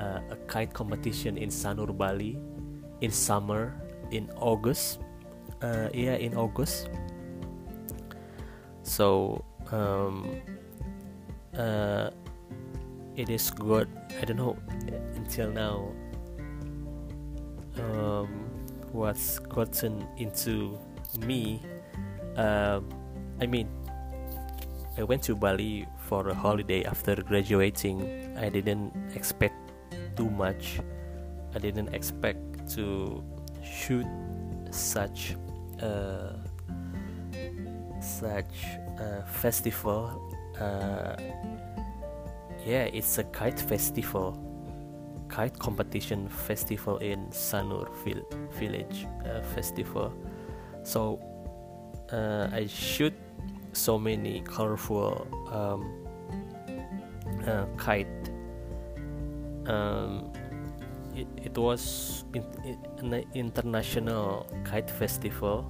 uh, 0.00 0.20
a 0.32 0.36
kite 0.48 0.72
competition 0.72 1.36
in 1.36 1.52
Sanur 1.52 1.92
Bali 1.92 2.40
in 3.00 3.10
summer 3.12 3.76
in 4.10 4.30
August. 4.40 5.00
Uh, 5.60 5.92
yeah 5.92 6.16
in 6.16 6.32
August. 6.34 6.88
So 8.82 9.44
um, 9.70 10.40
uh, 11.52 12.08
it 13.16 13.28
is 13.28 13.50
good. 13.52 13.88
I 14.16 14.24
don't 14.24 14.40
know 14.40 14.56
until 15.14 15.52
now 15.52 15.92
um, 17.76 18.28
what's 18.92 19.38
gotten 19.38 20.08
into 20.16 20.78
me 21.20 21.60
uh, 22.36 22.80
I 23.40 23.46
mean 23.46 23.68
I 24.98 25.02
went 25.04 25.22
to 25.24 25.36
Bali 25.36 25.86
for 26.08 26.28
a 26.28 26.34
holiday 26.34 26.84
after 26.84 27.14
graduating. 27.16 28.36
I 28.36 28.48
didn't 28.48 28.92
expect 29.14 29.54
too 30.20 30.30
much. 30.30 30.80
I 31.54 31.58
didn't 31.58 31.94
expect 31.94 32.68
to 32.76 33.24
shoot 33.64 34.06
such 34.70 35.34
a 35.80 36.36
such 38.00 38.56
a 38.98 39.24
festival. 39.24 40.00
Uh, 40.60 41.16
yeah 42.66 42.84
it's 42.98 43.16
a 43.16 43.24
kite 43.24 43.58
festival 43.58 44.36
kite 45.28 45.58
competition 45.58 46.28
festival 46.28 46.98
in 46.98 47.20
Sanur 47.30 47.88
village 48.58 49.06
uh, 49.24 49.40
festival. 49.54 50.12
So 50.82 51.18
uh, 52.12 52.48
I 52.52 52.66
shoot 52.66 53.14
so 53.72 53.98
many 53.98 54.42
colorful 54.42 55.26
um, 55.48 55.80
uh, 57.46 57.64
kite 57.78 58.19
um, 59.70 60.32
it, 61.14 61.28
it 61.36 61.58
was 61.58 62.24
an 62.34 63.24
international 63.34 64.46
kite 64.64 64.90
festival 64.90 65.64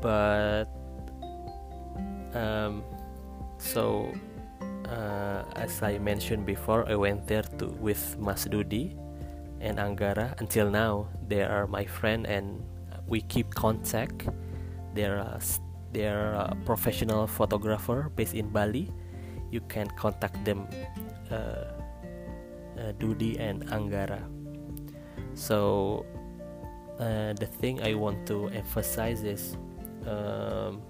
but 0.00 0.66
um, 2.34 2.84
so 3.58 4.12
uh, 4.88 5.42
as 5.56 5.82
I 5.82 5.98
mentioned 5.98 6.46
before 6.46 6.88
I 6.88 6.94
went 6.94 7.26
there 7.26 7.42
to 7.58 7.66
with 7.80 8.16
Mas 8.18 8.46
Dudi 8.46 8.96
and 9.60 9.78
Anggara. 9.78 10.38
Until 10.40 10.70
now 10.70 11.08
they 11.26 11.42
are 11.42 11.66
my 11.66 11.84
friend 11.84 12.26
and 12.26 12.62
we 13.06 13.20
keep 13.22 13.54
contact. 13.54 14.28
They're 14.94 15.18
a, 15.18 15.40
they're 15.92 16.32
a 16.32 16.56
professional 16.64 17.26
photographer 17.26 18.10
based 18.14 18.34
in 18.34 18.50
Bali. 18.50 18.90
You 19.50 19.60
can 19.68 19.88
contact 19.96 20.44
them 20.44 20.68
uh, 21.30 21.77
uh, 22.78 22.92
Dudi 22.92 23.38
and 23.38 23.66
Anggara. 23.66 24.22
So 25.34 26.06
uh, 26.98 27.32
the 27.34 27.46
thing 27.46 27.82
I 27.82 27.94
want 27.94 28.26
to 28.26 28.48
emphasize 28.48 29.22
is 29.22 29.56
um, 30.06 30.82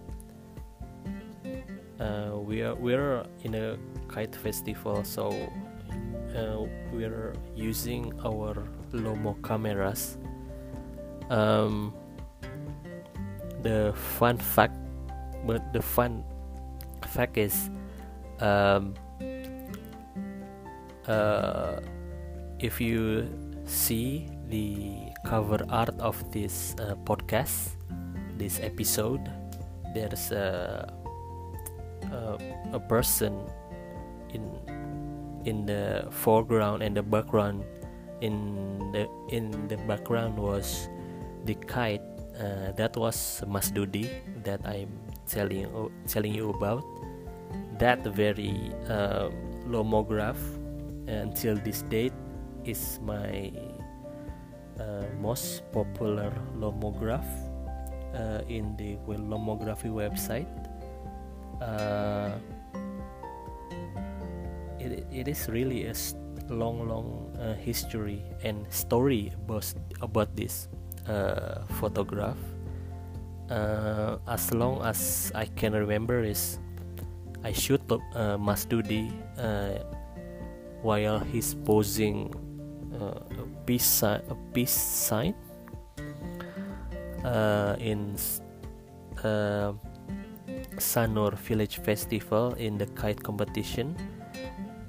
uh, 2.00 2.36
we 2.36 2.62
are 2.62 2.74
we're 2.74 3.24
in 3.42 3.54
a 3.54 3.78
kite 4.08 4.36
festival, 4.36 5.02
so 5.04 5.32
uh, 6.36 6.64
we're 6.92 7.34
using 7.56 8.12
our 8.24 8.68
Lomo 8.92 9.34
cameras. 9.42 10.18
Um, 11.30 11.92
the 13.62 13.92
fun 14.16 14.38
fact, 14.38 14.76
but 15.46 15.72
the 15.72 15.82
fun 15.82 16.24
fact 17.08 17.36
is. 17.36 17.70
Um, 18.40 18.94
uh, 21.08 21.80
if 22.58 22.80
you 22.80 23.26
see 23.64 24.28
the 24.48 25.10
cover 25.26 25.60
art 25.68 25.94
of 26.00 26.16
this 26.32 26.74
uh, 26.80 26.94
podcast 27.04 27.76
this 28.36 28.60
episode 28.62 29.20
there's 29.94 30.30
a, 30.32 30.86
a, 32.12 32.38
a 32.72 32.80
person 32.80 33.34
in 34.32 34.44
in 35.44 35.66
the 35.66 36.06
foreground 36.10 36.82
and 36.82 36.96
the 36.96 37.02
background 37.02 37.64
in 38.20 38.78
the 38.92 39.08
in 39.28 39.50
the 39.68 39.76
background 39.88 40.36
was 40.36 40.88
the 41.44 41.54
kite 41.66 42.02
uh, 42.38 42.72
that 42.72 42.96
was 42.96 43.42
Mas 43.46 43.70
Dudi 43.70 44.10
that 44.44 44.60
I'm 44.64 44.90
telling 45.26 45.66
telling 46.06 46.34
you 46.34 46.50
about. 46.50 46.84
That 47.78 48.02
very 48.02 48.74
uh, 48.90 49.30
lomograph 49.66 50.38
until 51.08 51.56
this 51.56 51.82
date 51.88 52.12
is 52.64 53.00
my 53.02 53.50
uh, 54.78 55.04
most 55.20 55.64
popular 55.72 56.30
lomograph 56.54 57.26
uh, 58.14 58.40
in 58.48 58.76
the 58.76 58.96
lomography 59.08 59.90
website. 59.90 60.48
Uh, 61.60 62.30
it, 64.78 65.04
it 65.10 65.26
is 65.28 65.48
really 65.48 65.86
a 65.86 65.94
long 66.48 66.86
long 66.88 67.34
uh, 67.40 67.54
history 67.54 68.22
and 68.44 68.64
story 68.72 69.32
about, 69.44 69.66
about 70.00 70.36
this 70.36 70.68
uh, 71.08 71.64
photograph. 71.80 72.38
Uh, 73.50 74.18
as 74.28 74.52
long 74.52 74.84
as 74.84 75.32
I 75.34 75.46
can 75.46 75.72
remember 75.72 76.22
is 76.22 76.58
I 77.42 77.52
shoot 77.52 77.80
uh, 77.90 78.36
Mas 78.36 78.66
Dudi 78.66 79.10
while 80.82 81.18
he's 81.18 81.54
posing 81.54 82.32
uh, 82.94 83.20
a 83.38 83.46
peace 83.66 83.86
sign, 83.86 84.22
a 84.30 84.36
peace 84.52 84.70
sign 84.70 85.34
uh, 87.24 87.76
in 87.78 88.16
uh, 89.24 89.72
Sanur 90.76 91.34
Village 91.34 91.78
Festival 91.78 92.54
in 92.54 92.78
the 92.78 92.86
kite 92.86 93.22
competition. 93.22 93.96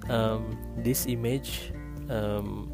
Um, 0.09 0.57
this 0.77 1.05
image 1.05 1.73
um, 2.09 2.71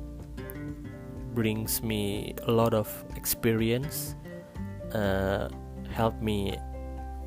brings 1.34 1.84
me 1.84 2.34
a 2.48 2.52
lot 2.52 2.74
of 2.74 2.88
experience, 3.16 4.16
uh, 4.94 5.50
helped 5.92 6.22
me 6.22 6.58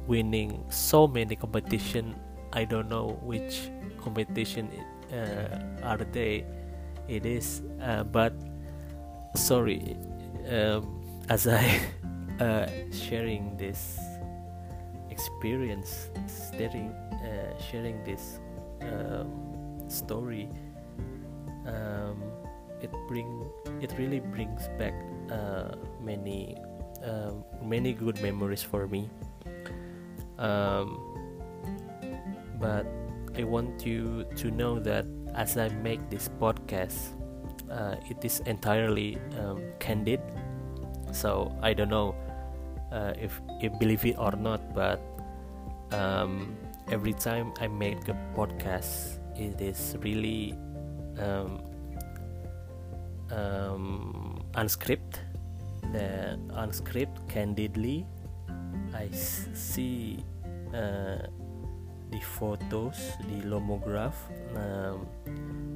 winning 0.06 0.64
so 0.70 1.06
many 1.06 1.36
competition. 1.36 2.16
I 2.52 2.64
don't 2.64 2.88
know 2.88 3.20
which 3.22 3.70
competition 4.00 4.72
are 5.82 5.98
they? 6.12 6.44
It 7.08 7.24
is 7.24 7.62
uh, 7.80 8.04
but 8.04 8.32
sorry 9.34 9.96
um, 10.50 11.00
as 11.28 11.46
i 11.46 11.80
uh, 12.40 12.66
sharing 12.92 13.56
this 13.56 13.98
experience 15.10 16.10
sharing 16.52 16.92
uh, 17.24 17.52
sharing 17.60 18.02
this 18.04 18.40
um, 18.82 19.28
story 19.88 20.48
um, 21.66 22.22
it 22.80 22.90
bring 23.06 23.46
it 23.80 23.92
really 23.98 24.20
brings 24.20 24.68
back 24.78 24.94
uh, 25.30 25.76
many 26.00 26.56
um, 27.04 27.44
many 27.62 27.92
good 27.92 28.20
memories 28.22 28.62
for 28.62 28.86
me. 28.88 29.08
Um, 30.38 30.98
but 32.58 32.86
I 33.38 33.44
want 33.44 33.86
you 33.86 34.26
to 34.34 34.50
know 34.50 34.80
that 34.80 35.06
as 35.34 35.56
I 35.56 35.68
make 35.68 36.02
this 36.10 36.28
podcast, 36.40 37.14
uh, 37.70 37.94
it 38.10 38.24
is 38.24 38.40
entirely 38.46 39.16
um, 39.38 39.62
candid. 39.78 40.20
So 41.12 41.54
I 41.62 41.72
don't 41.72 41.88
know 41.88 42.16
uh, 42.90 43.14
if 43.16 43.40
you 43.60 43.70
believe 43.70 44.04
it 44.04 44.18
or 44.18 44.32
not, 44.32 44.74
but 44.74 45.00
um, 45.92 46.56
every 46.90 47.12
time 47.12 47.54
I 47.60 47.68
make 47.68 48.08
a 48.08 48.16
podcast, 48.34 49.22
it 49.38 49.60
is 49.60 49.96
really 50.02 50.58
um, 51.22 51.62
um, 53.30 54.42
unscripted. 54.54 55.22
The 55.92 56.36
unscripted, 56.58 57.28
candidly, 57.28 58.04
I 58.92 59.08
see. 59.10 60.24
Uh, 60.74 61.18
the 62.10 62.20
photos 62.20 62.96
the 63.28 63.42
lomograph 63.46 64.14
um, 64.56 65.06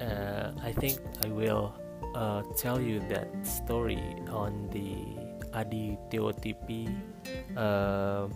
uh, 0.00 0.52
I 0.62 0.72
think 0.72 0.98
I 1.24 1.28
will 1.28 1.74
uh, 2.14 2.42
tell 2.56 2.80
you 2.80 3.00
that 3.08 3.28
story 3.46 4.02
on 4.30 4.68
the 4.72 5.04
Adi 5.54 5.98
TOTP 6.10 6.90
uh, 7.56 8.28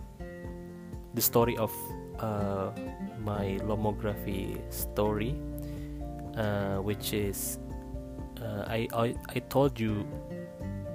the 1.13 1.21
story 1.21 1.57
of 1.57 1.71
uh, 2.21 2.71
my 3.19 3.57
lomography 3.63 4.57
story 4.71 5.35
which 6.83 7.13
is 7.13 7.59
I, 8.39 8.87
I, 8.93 9.15
I 9.35 9.39
told 9.49 9.79
you 9.79 10.07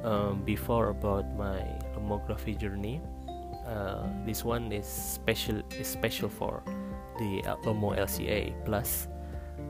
um, 0.04 0.42
before 0.44 0.88
about 0.90 1.24
my 1.36 1.60
lomography 1.96 2.56
journey. 2.56 3.00
Uh, 3.66 4.06
this 4.26 4.44
one 4.44 4.70
is 4.72 4.86
special 4.86 5.62
is 5.80 5.88
special 5.88 6.28
for 6.28 6.62
the 7.18 7.42
Lomo 7.64 7.96
LCA 7.96 8.52
plus. 8.64 9.08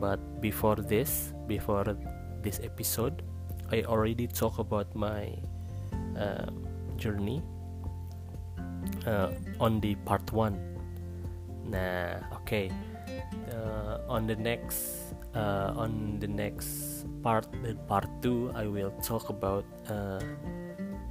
But 0.01 0.19
before 0.41 0.77
this 0.77 1.33
before 1.47 1.85
this 2.43 2.61
episode 2.63 3.23
I 3.71 3.83
already 3.83 4.27
talk 4.27 4.59
about 4.59 4.95
my 4.95 5.39
uh, 6.19 6.51
journey 6.97 7.43
uh, 9.07 9.31
on 9.61 9.81
the 9.81 9.95
part 10.05 10.33
one 10.33 10.59
nah 11.67 12.21
okay. 12.41 12.71
Uh, 13.53 13.99
on 14.09 14.27
the 14.27 14.37
next 14.37 15.15
uh, 15.35 15.73
on 15.77 16.19
the 16.21 16.29
next 16.29 17.05
part 17.23 17.47
the 17.63 17.75
part 17.89 18.09
two 18.23 18.51
I 18.55 18.67
will 18.67 18.93
talk 19.03 19.29
about 19.29 19.65
uh, 19.89 20.21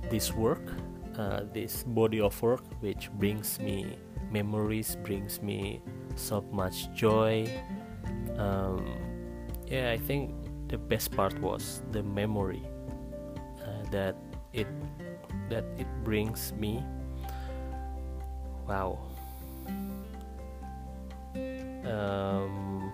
this 0.09 0.33
work 0.33 0.63
uh, 1.17 1.41
this 1.53 1.83
body 1.83 2.19
of 2.19 2.35
work 2.41 2.63
which 2.81 3.11
brings 3.17 3.59
me 3.59 3.97
memories 4.31 4.97
brings 5.03 5.41
me 5.41 5.81
so 6.15 6.41
much 6.51 6.91
joy. 6.93 7.49
Um, 8.37 8.85
yeah 9.67 9.93
i 9.93 9.97
think 9.97 10.33
the 10.67 10.77
best 10.77 11.13
part 11.13 11.37
was 11.39 11.81
the 11.91 12.01
memory 12.01 12.65
uh, 13.61 13.83
that 13.91 14.17
it 14.53 14.67
that 15.49 15.65
it 15.77 15.87
brings 16.03 16.53
me. 16.57 16.83
Wow 18.67 19.12
um, 21.93 22.91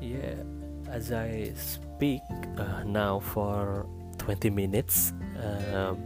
yeah 0.00 0.36
as 0.90 1.12
i 1.12 1.50
speak 1.56 2.22
uh, 2.58 2.84
now 2.84 3.18
for 3.18 3.86
20 4.18 4.50
minutes 4.50 5.12
um, 5.72 5.98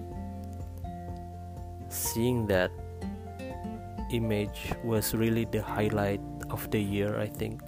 seeing 1.88 2.46
that 2.46 2.70
image 4.10 4.72
was 4.84 5.14
really 5.14 5.44
the 5.44 5.62
highlight 5.62 6.20
of 6.50 6.70
the 6.70 6.80
year 6.80 7.18
i 7.18 7.26
think. 7.26 7.60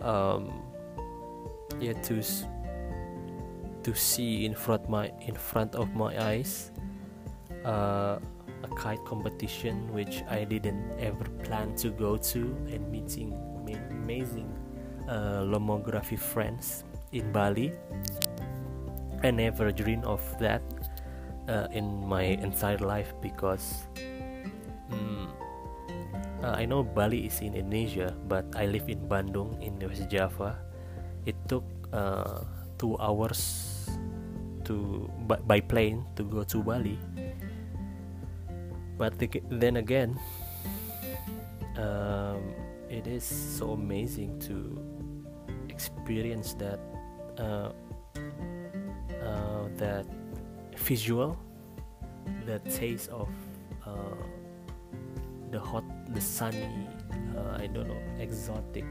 Um, 0.00 0.62
yeah 1.80 1.94
to 2.06 2.22
to 3.82 3.94
see 3.94 4.46
in 4.46 4.54
front 4.54 4.88
my 4.88 5.10
in 5.20 5.34
front 5.34 5.74
of 5.74 5.94
my 5.94 6.14
eyes 6.18 6.70
uh, 7.64 8.18
a 8.62 8.68
kite 8.76 9.02
competition 9.04 9.92
which 9.92 10.22
i 10.28 10.44
didn't 10.44 10.84
ever 10.98 11.24
plan 11.44 11.74
to 11.74 11.90
go 11.90 12.16
to 12.16 12.56
and 12.72 12.82
meeting 12.90 13.32
amazing 13.90 14.46
uh, 15.08 15.42
lomography 15.42 16.18
friends 16.18 16.84
in 17.12 17.30
bali 17.32 17.72
I 19.24 19.30
never 19.32 19.72
dreamed 19.72 20.04
of 20.04 20.20
that 20.38 20.62
uh, 21.48 21.68
in 21.72 22.06
my 22.06 22.38
entire 22.38 22.78
life 22.78 23.14
because 23.22 23.88
um, 24.92 25.32
uh, 26.42 26.52
I 26.52 26.66
know 26.66 26.82
Bali 26.82 27.26
is 27.26 27.40
in 27.40 27.54
Indonesia, 27.54 28.14
but 28.28 28.44
I 28.54 28.66
live 28.66 28.88
in 28.88 29.00
Bandung 29.08 29.56
in 29.62 29.80
West 29.80 30.06
Java. 30.10 30.58
It 31.24 31.36
took 31.48 31.64
uh, 31.92 32.44
two 32.78 32.94
hours 33.00 33.88
to 34.64 35.08
by, 35.26 35.42
by 35.42 35.60
plane 35.60 36.04
to 36.16 36.22
go 36.22 36.44
to 36.44 36.62
Bali. 36.62 36.98
But 38.96 39.18
the, 39.18 39.28
then 39.50 39.76
again, 39.76 40.18
um, 41.76 42.54
it 42.88 43.06
is 43.06 43.24
so 43.24 43.72
amazing 43.72 44.38
to 44.40 44.80
experience 45.68 46.54
that 46.54 46.80
uh, 47.38 47.72
that 49.76 50.06
visual, 50.76 51.36
the 52.46 52.58
taste 52.70 53.08
of 53.10 53.28
uh, 53.84 53.92
the 55.50 55.60
hot, 55.60 55.84
the 56.14 56.20
sunny, 56.20 56.88
uh, 57.36 57.58
I 57.58 57.66
don't 57.66 57.88
know, 57.88 58.02
exotic 58.18 58.84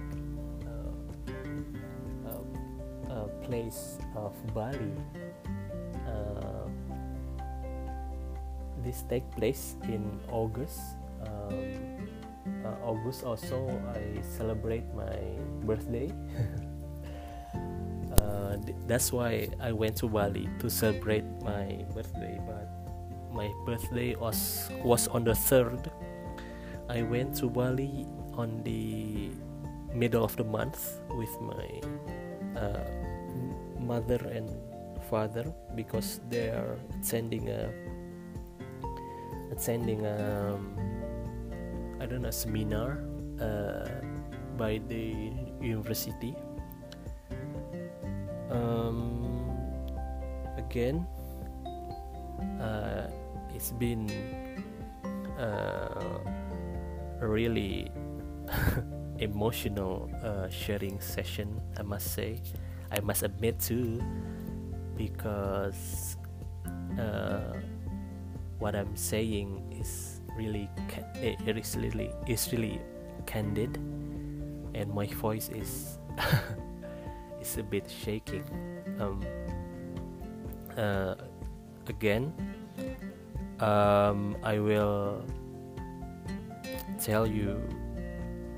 uh, 0.65 2.29
uh, 2.29 3.13
uh 3.13 3.27
place 3.45 3.97
of 4.15 4.33
Bali. 4.53 4.93
This 8.85 9.03
take 9.09 9.25
place 9.33 9.75
in 9.89 10.21
August. 10.29 10.79
Um, 11.25 12.07
August 12.85 13.25
also 13.25 13.65
I 13.97 14.21
celebrate 14.21 14.85
my 14.93 15.17
birthday. 15.65 16.13
that's 18.87 19.11
why 19.11 19.49
I 19.59 19.71
went 19.71 19.97
to 19.97 20.07
Bali 20.07 20.47
to 20.59 20.69
celebrate 20.69 21.25
my 21.41 21.83
birthday. 21.93 22.39
But 22.45 22.69
my 23.33 23.51
birthday 23.65 24.15
was 24.15 24.69
was 24.83 25.07
on 25.09 25.23
the 25.23 25.35
third. 25.35 25.91
I 26.89 27.01
went 27.01 27.35
to 27.41 27.49
Bali 27.49 28.05
on 28.37 28.61
the 28.63 29.31
middle 29.93 30.23
of 30.23 30.35
the 30.37 30.43
month 30.43 31.01
with 31.17 31.33
my 31.41 31.65
uh, 32.59 32.85
mother 33.79 34.21
and 34.29 34.49
father 35.09 35.45
because 35.73 36.19
they 36.29 36.49
are 36.49 36.77
attending 36.99 37.49
a 37.49 37.69
attending 39.51 40.05
um, 40.05 40.77
I 41.99 42.05
don't 42.05 42.21
know 42.21 42.31
seminar 42.31 43.03
uh, 43.39 43.89
by 44.57 44.81
the 44.87 45.31
university. 45.61 46.35
Um, 48.49 49.51
again 50.57 51.05
uh, 52.61 53.09
it's 53.53 53.71
been 53.71 54.09
uh, 55.39 56.19
a 57.21 57.27
really 57.27 57.91
emotional 59.19 60.09
uh, 60.23 60.47
sharing 60.49 60.99
session 60.99 61.59
i 61.77 61.81
must 61.81 62.13
say. 62.13 62.39
I 62.91 62.99
must 62.99 63.23
admit 63.23 63.59
too 63.59 63.99
because 64.95 66.17
uh, 66.99 67.59
what 68.65 68.73
i'm 68.73 68.97
saying 68.97 69.61
is 69.69 70.25
really 70.33 70.65
it 71.21 71.37
is 71.45 71.77
really 71.77 72.09
is 72.25 72.49
really 72.49 72.81
candid 73.29 73.77
and 74.73 74.89
my 74.89 75.05
voice 75.21 75.53
is 75.53 76.01
is 77.45 77.57
a 77.57 77.63
bit 77.63 77.85
shaking. 77.85 78.43
Um, 78.97 79.21
uh, 80.73 81.13
again, 81.87 82.33
um, 83.61 84.35
I 84.41 84.57
will 84.57 85.21
tell 86.97 87.29
you 87.29 87.61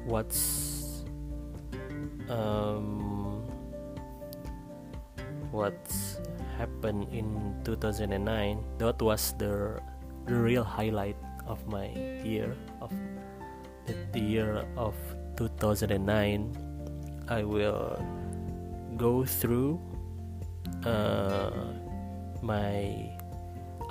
what's 0.08 1.04
um, 2.32 3.44
what's 5.52 6.24
happened 6.58 7.12
in 7.12 7.60
2009. 7.68 8.64
That 8.80 9.02
was 9.04 9.36
the 9.38 9.84
the 10.28 10.36
real 10.36 10.64
highlight 10.64 11.16
of 11.48 11.66
my 11.68 11.88
year 12.24 12.56
of 12.82 12.92
the, 14.12 14.20
year 14.20 14.66
of 14.76 14.94
2009. 15.38 15.96
I 17.30 17.44
will 17.44 17.96
go 18.98 19.24
through 19.24 19.80
uh, 20.84 21.52
my 22.42 23.12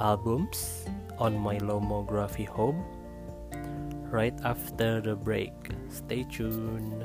albums 0.01 0.87
on 1.19 1.39
my 1.39 1.59
Lomography 1.59 2.47
home 2.47 2.85
right 4.11 4.37
after 4.45 5.01
the 5.01 5.17
break. 5.17 5.53
Stay 5.89 6.25
tuned. 6.25 7.05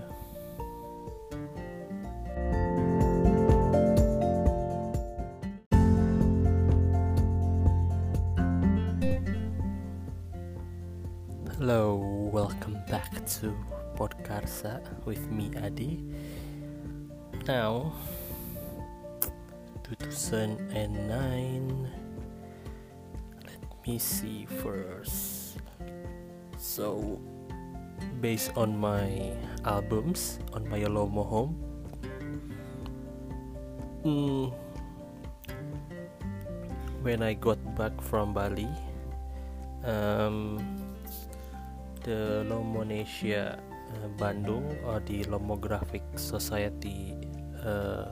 To 13.42 13.58
Podkarsa 13.98 14.78
with 15.02 15.26
me 15.34 15.50
Adi. 15.66 15.98
Now, 17.50 17.90
2009. 19.82 20.70
Let 23.42 23.66
me 23.82 23.98
see 23.98 24.46
first. 24.46 25.58
So, 26.62 27.18
based 28.22 28.54
on 28.54 28.78
my 28.78 29.34
albums 29.66 30.38
on 30.54 30.70
my 30.70 30.86
Lomo 30.86 31.26
home. 31.26 31.58
Mm, 34.06 34.54
when 37.02 37.26
I 37.26 37.34
got 37.34 37.58
back 37.74 37.98
from 38.02 38.34
Bali, 38.38 38.70
um, 39.82 40.81
the 42.04 42.46
Lomonesia 42.48 43.58
uh, 43.58 44.08
Bandung 44.18 44.66
or 44.86 45.00
the 45.06 45.24
Lomographic 45.26 46.04
Society 46.16 47.16
uh, 47.66 48.06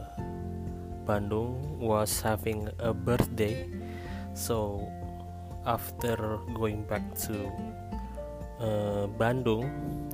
Bandung 1.05 1.57
was 1.79 2.21
having 2.21 2.69
a 2.79 2.93
birthday. 2.93 3.65
So 4.33 4.87
after 5.65 6.39
going 6.53 6.83
back 6.83 7.03
to 7.27 7.49
uh, 8.59 9.07
Bandung, 9.17 9.69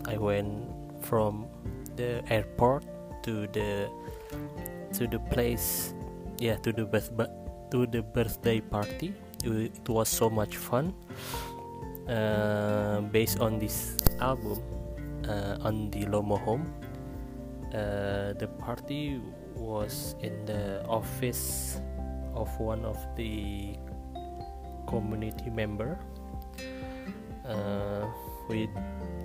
I 0.07 0.17
went 0.17 0.71
from 1.01 1.47
the 1.95 2.23
airport 2.32 2.84
to 3.23 3.47
the 3.51 3.89
to 4.93 5.07
the 5.07 5.19
place, 5.32 5.93
yeah, 6.39 6.55
to 6.63 6.71
the 6.71 6.86
birth 6.86 7.11
to 7.71 7.86
the 7.88 8.01
birthday 8.01 8.61
party. 8.61 9.13
It 9.43 9.88
was 9.89 10.09
so 10.09 10.30
much 10.30 10.57
fun. 10.57 10.95
Uh, 12.05 13.01
based 13.09 13.39
on 13.39 13.57
this 13.57 13.97
album 14.21 14.61
uh, 15.27 15.57
on 15.61 15.89
the 15.89 16.05
Lomo 16.05 16.37
home, 16.37 16.71
uh, 17.73 18.33
the 18.37 18.47
party 18.59 19.19
was 19.55 20.15
in 20.21 20.45
the 20.45 20.85
office 20.85 21.81
of 22.35 22.47
one 22.59 22.85
of 22.85 22.97
the 23.15 23.73
community 24.85 25.49
member 25.49 25.97
uh, 27.47 28.05
with 28.49 28.69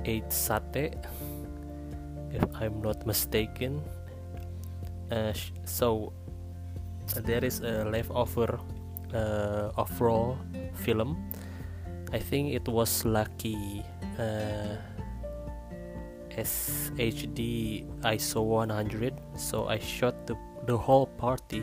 ate 0.07 0.33
sate 0.33 0.97
if 2.33 2.45
I'm 2.55 2.81
not 2.81 3.07
mistaken. 3.07 3.83
Uh, 5.11 5.33
so 5.65 6.13
there 7.17 7.45
is 7.45 7.61
a 7.61 7.85
leftover 7.85 8.59
uh, 9.13 9.71
of 9.77 10.01
raw 10.01 10.35
film 10.75 11.30
I 12.13 12.19
think 12.19 12.55
it 12.55 12.67
was 12.69 13.05
lucky 13.05 13.85
uh, 14.19 14.77
SHD 16.31 17.87
ISO 18.03 18.45
100 18.45 19.15
so 19.37 19.69
I 19.69 19.79
shot 19.79 20.27
the, 20.27 20.37
the 20.67 20.77
whole 20.77 21.07
party 21.07 21.63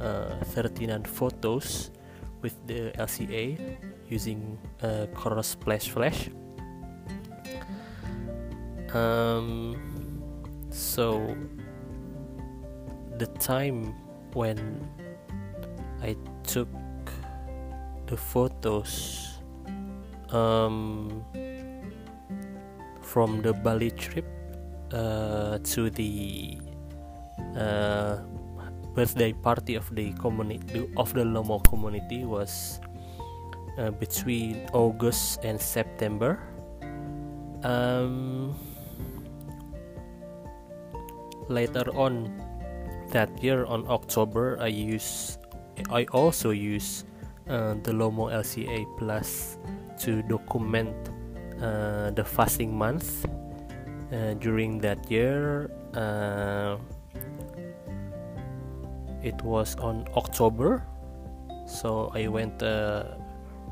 uh, 0.00 0.36
39 0.44 1.04
photos 1.04 1.90
with 2.42 2.54
the 2.66 2.92
LCA 2.98 3.76
using 4.08 4.58
uh, 4.82 5.42
Splash 5.42 5.88
Flash. 5.88 6.30
Um, 8.94 10.22
so 10.70 11.36
the 13.18 13.26
time 13.38 13.94
when 14.32 14.88
I 16.02 16.16
took 16.44 16.68
the 18.06 18.16
photos 18.16 19.35
um, 20.30 21.24
from 23.02 23.42
the 23.42 23.52
Bali 23.52 23.90
trip 23.90 24.26
uh, 24.92 25.58
to 25.62 25.90
the 25.90 26.58
uh, 27.56 28.18
birthday 28.94 29.32
party 29.32 29.74
of 29.74 29.88
the 29.94 30.12
community 30.14 30.88
of 30.96 31.12
the 31.12 31.22
Lomo 31.22 31.62
community 31.64 32.24
was 32.24 32.80
uh, 33.78 33.90
between 33.90 34.66
August 34.72 35.44
and 35.44 35.60
September. 35.60 36.40
Um, 37.62 38.54
later 41.48 41.84
on 41.94 42.32
that 43.10 43.30
year 43.42 43.64
on 43.66 43.86
October, 43.88 44.58
I 44.60 44.68
use 44.68 45.38
I 45.90 46.04
also 46.12 46.50
use 46.50 47.04
uh, 47.48 47.74
the 47.84 47.92
Lomo 47.92 48.32
LCA 48.32 48.86
Plus 48.98 49.58
to 50.00 50.22
document 50.22 50.94
uh, 51.62 52.10
the 52.10 52.24
fasting 52.24 52.76
month 52.76 53.24
uh, 54.12 54.34
during 54.34 54.78
that 54.80 55.10
year. 55.10 55.70
Uh, 55.94 56.76
it 59.22 59.40
was 59.42 59.74
on 59.76 60.06
October. 60.16 60.82
So 61.66 62.12
I 62.14 62.28
went 62.28 62.62
a 62.62 63.18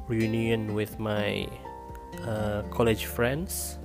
reunion 0.08 0.74
with 0.74 0.98
my 0.98 1.46
uh, 2.26 2.62
college 2.70 3.06
friends. 3.06 3.78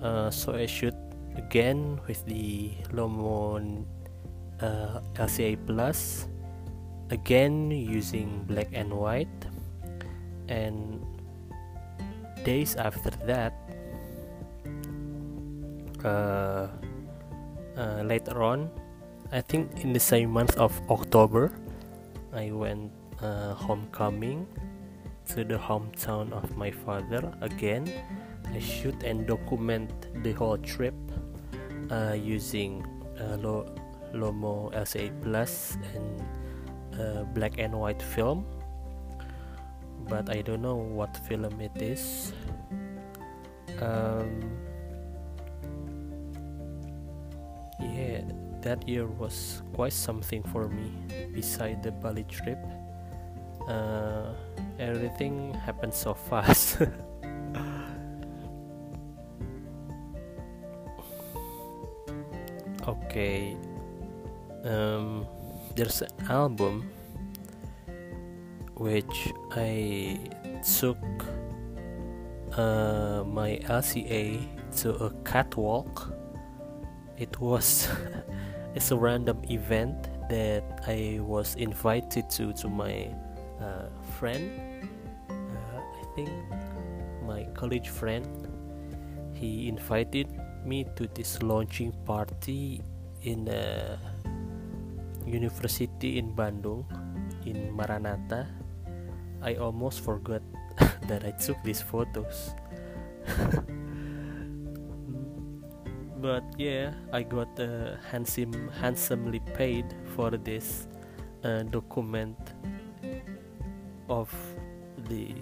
Uh, 0.00 0.30
so 0.30 0.54
I 0.54 0.66
shoot 0.66 0.94
again 1.36 2.00
with 2.08 2.24
the 2.24 2.72
Lomon 2.92 3.84
uh, 4.60 5.00
LCA 5.14 5.58
Plus. 5.66 6.28
Again 7.10 7.70
using 7.70 8.44
black 8.48 8.68
and 8.72 8.92
white. 8.92 9.28
And 10.48 11.04
days 12.44 12.76
after 12.76 13.10
that 13.26 13.52
uh, 16.04 16.68
uh, 17.76 18.02
later 18.04 18.42
on 18.42 18.70
i 19.32 19.40
think 19.40 19.80
in 19.80 19.92
the 19.92 20.00
same 20.00 20.30
month 20.30 20.56
of 20.56 20.72
october 20.90 21.50
i 22.32 22.52
went 22.52 22.92
uh, 23.22 23.54
homecoming 23.54 24.46
to 25.28 25.44
the 25.44 25.56
hometown 25.56 26.32
of 26.32 26.56
my 26.56 26.70
father 26.70 27.32
again. 27.40 27.90
I 28.52 28.58
shoot 28.60 29.02
and 29.02 29.26
document 29.26 29.90
the 30.22 30.32
whole 30.32 30.58
trip 30.58 30.94
uh, 31.90 32.12
using 32.12 32.84
uh, 33.18 33.36
Lo- 33.40 33.66
lomo 34.12 34.70
lca 34.72 35.10
plus 35.22 35.76
and 35.94 36.22
uh, 37.00 37.24
black 37.34 37.58
and 37.58 37.74
white 37.74 38.02
film 38.02 38.46
but 40.14 40.30
I 40.30 40.42
don't 40.42 40.62
know 40.62 40.76
what 40.76 41.10
film 41.26 41.60
it 41.60 41.74
is. 41.82 42.32
Um, 43.82 44.46
yeah, 47.82 48.22
that 48.62 48.86
year 48.88 49.08
was 49.08 49.62
quite 49.74 49.92
something 49.92 50.44
for 50.54 50.68
me. 50.68 50.94
Beside 51.34 51.82
the 51.82 51.90
Bali 51.90 52.22
trip, 52.30 52.62
uh, 53.66 54.30
everything 54.78 55.52
happened 55.54 55.92
so 55.92 56.14
fast. 56.14 56.78
okay, 62.86 63.56
um, 64.62 65.26
there's 65.74 66.02
an 66.02 66.14
album 66.30 66.88
which 68.76 69.32
I 69.52 70.18
took 70.62 70.98
uh, 72.56 73.24
my 73.26 73.60
LCA 73.64 74.42
to 74.82 74.94
a 74.96 75.10
catwalk. 75.24 76.12
It 77.16 77.38
was 77.40 77.88
it's 78.74 78.90
a 78.90 78.96
random 78.96 79.42
event 79.50 80.08
that 80.28 80.82
I 80.86 81.20
was 81.20 81.54
invited 81.54 82.30
to 82.30 82.52
to 82.54 82.68
my 82.68 83.10
uh, 83.60 83.86
friend. 84.18 84.50
Uh, 85.30 85.78
I 85.78 86.04
think 86.16 86.30
my 87.26 87.44
college 87.54 87.88
friend. 87.88 88.26
He 89.34 89.68
invited 89.68 90.30
me 90.64 90.86
to 90.96 91.06
this 91.12 91.42
launching 91.42 91.92
party 92.06 92.80
in 93.22 93.48
a 93.48 93.98
university 95.26 96.18
in 96.18 96.32
Bandung 96.32 96.84
in 97.44 97.72
Maranatha 97.74 98.48
I 99.44 99.56
almost 99.56 100.00
forgot 100.00 100.40
that 101.06 101.22
I 101.24 101.32
took 101.32 101.62
these 101.62 101.82
photos. 101.82 102.54
but 106.16 106.42
yeah, 106.56 106.94
I 107.12 107.22
got 107.22 107.60
uh, 107.60 107.96
handsome, 108.10 108.70
handsomely 108.80 109.40
paid 109.52 109.84
for 110.16 110.30
this 110.30 110.88
uh, 111.44 111.62
document 111.64 112.38
of 114.08 114.32
the 115.08 115.34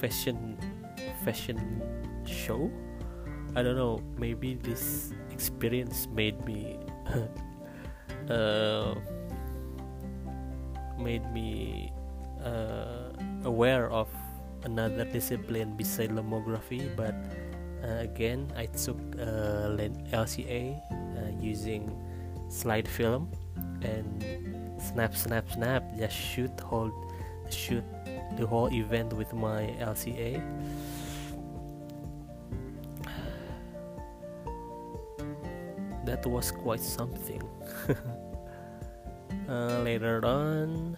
fashion 0.00 0.56
fashion 1.22 1.82
show. 2.24 2.70
I 3.54 3.62
don't 3.62 3.76
know. 3.76 4.00
Maybe 4.16 4.54
this 4.54 5.12
experience 5.30 6.08
made 6.08 6.42
me 6.46 6.78
uh, 8.30 8.94
made 10.98 11.30
me 11.32 11.92
uh, 12.42 13.01
aware 13.44 13.90
of 13.90 14.08
another 14.64 15.04
discipline 15.04 15.76
beside 15.76 16.10
lomography 16.10 16.88
but 16.96 17.14
uh, 17.82 17.98
again 17.98 18.46
I 18.56 18.66
took 18.66 18.96
uh, 19.18 19.74
LCA 20.14 20.80
uh, 20.90 21.30
using 21.40 21.90
slide 22.48 22.86
film 22.86 23.28
and 23.82 24.24
snap 24.80 25.16
snap 25.16 25.50
snap 25.50 25.82
just 25.98 26.16
shoot 26.16 26.60
hold 26.60 26.92
shoot 27.50 27.82
the 28.36 28.46
whole 28.46 28.72
event 28.72 29.12
with 29.12 29.34
my 29.34 29.74
LCA 29.80 30.40
that 36.06 36.24
was 36.26 36.50
quite 36.50 36.80
something. 36.80 37.42
Uh, 39.48 39.82
later 39.82 40.24
on 40.24 40.96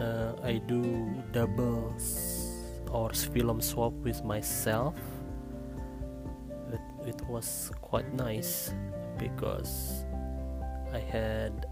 uh, 0.00 0.32
I 0.42 0.58
do 0.66 1.14
doubles 1.32 2.48
or 2.90 3.10
film 3.12 3.60
swap 3.60 3.92
with 4.02 4.24
myself. 4.24 4.94
It, 6.72 6.80
it 7.06 7.28
was 7.28 7.70
quite 7.80 8.12
nice 8.14 8.72
because 9.18 10.04
I 10.92 10.98
had 10.98 11.66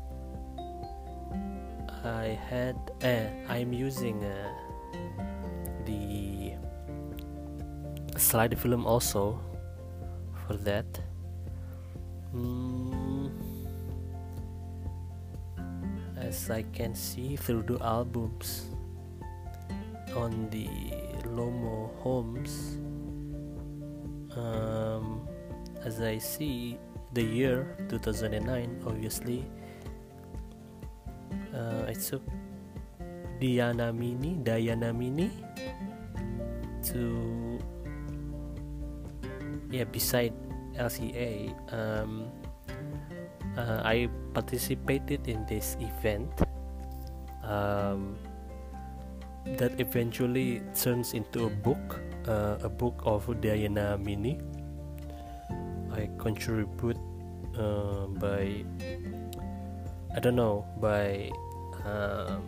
I 2.05 2.39
had 2.49 2.77
uh, 3.03 3.27
I'm 3.53 3.73
using 3.73 4.23
uh, 4.23 4.53
the 5.85 6.53
slide 8.17 8.59
film 8.59 8.87
also 8.87 9.41
for 10.47 10.55
that. 10.55 10.87
Mm, 12.35 12.88
as 16.29 16.53
I 16.53 16.61
can 16.77 16.93
see 16.93 17.41
through 17.41 17.65
the 17.65 17.81
albums 17.81 18.69
on 20.13 20.53
the 20.53 20.69
Lomo 21.25 21.89
homes 22.05 22.77
um, 24.37 25.25
as 25.81 26.05
I 26.05 26.21
see 26.21 26.77
the 27.17 27.25
year 27.25 27.73
2009 27.89 28.45
obviously 28.85 29.49
uh, 31.57 31.89
I 31.89 31.97
took 31.97 32.21
Diana 33.41 33.89
Mini 33.89 34.37
Diana 34.45 34.93
Mini 34.93 35.33
to 36.93 37.57
yeah 39.73 39.89
beside 39.89 40.37
LCA 40.77 41.57
um, 41.73 42.29
uh, 43.59 43.83
I 43.83 44.09
participated 44.33 45.27
in 45.27 45.45
this 45.51 45.77
event. 45.83 46.31
Um, 47.43 48.15
that 49.57 49.81
eventually 49.81 50.61
turns 50.77 51.15
into 51.15 51.47
a 51.47 51.51
book 51.51 52.01
uh, 52.29 52.61
a 52.61 52.69
book 52.69 53.01
of 53.09 53.25
Diana 53.41 53.97
Mini 53.97 54.37
I 55.89 56.11
contribute 56.19 57.01
uh, 57.57 58.13
by 58.21 58.65
I 60.15 60.21
don't 60.21 60.37
know 60.37 60.69
by 60.77 61.31
um, 61.89 62.45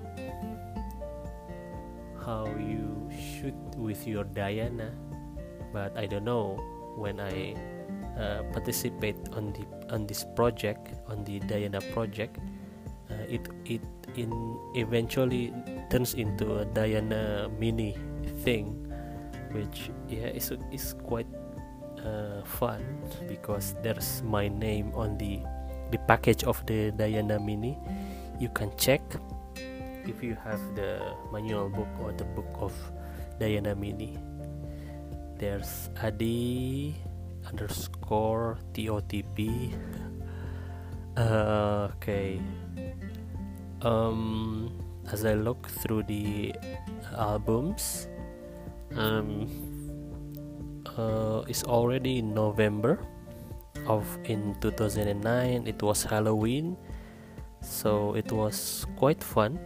how 2.21 2.45
you 2.61 3.09
shoot 3.17 3.57
with 3.77 4.07
your 4.07 4.25
Diana 4.25 4.93
but 5.73 5.97
I 5.97 6.05
don't 6.05 6.25
know 6.25 6.61
when 7.01 7.21
I 7.21 7.57
uh, 8.19 8.43
participate 8.53 9.19
on 9.33 9.53
the 9.53 9.65
on 9.95 10.07
this 10.07 10.25
project 10.35 10.95
on 11.09 11.25
the 11.25 11.41
Diana 11.47 11.81
project 11.93 12.39
uh, 13.11 13.27
it 13.29 13.47
it 13.67 13.83
in 14.17 14.33
eventually 14.75 15.53
turns 15.91 16.15
into 16.15 16.63
a 16.63 16.65
Diana 16.65 17.51
mini 17.59 17.95
thing 18.43 18.75
which 19.53 19.91
yeah 20.09 20.31
is 20.31 20.53
is 20.71 20.95
quite 21.07 21.29
uh, 22.05 22.43
fun 22.45 22.81
because 23.29 23.75
there's 23.83 24.23
my 24.23 24.49
name 24.49 24.93
on 24.95 25.19
the 25.19 25.43
the 25.91 25.99
package 26.07 26.45
of 26.45 26.63
the 26.67 26.91
Diana 26.95 27.39
mini. 27.39 27.77
You 28.39 28.49
can 28.49 28.71
check 28.79 29.03
if 30.07 30.23
you 30.23 30.35
have 30.43 30.61
the 30.75 31.15
manual 31.33 31.69
book 31.69 31.91
or 32.01 32.13
the 32.13 32.25
book 32.25 32.49
of 32.59 32.73
Diana 33.39 33.75
mini. 33.75 34.17
There's 35.37 35.91
Adi 36.03 36.95
underscore 37.51 38.59
TOTP 38.73 39.75
uh, 41.17 41.91
okay. 41.99 42.41
Um 43.83 44.71
as 45.11 45.25
I 45.25 45.35
look 45.35 45.67
through 45.83 46.05
the 46.05 46.55
albums 47.19 48.07
um 48.95 49.51
uh, 50.97 51.43
it's 51.49 51.65
already 51.65 52.23
November 52.23 53.03
of 53.87 54.07
in 54.25 54.55
2009 54.61 55.67
it 55.67 55.83
was 55.83 56.05
Halloween 56.05 56.77
so 57.61 58.15
it 58.15 58.33
was 58.33 58.87
quite 58.97 59.23
fun. 59.23 59.59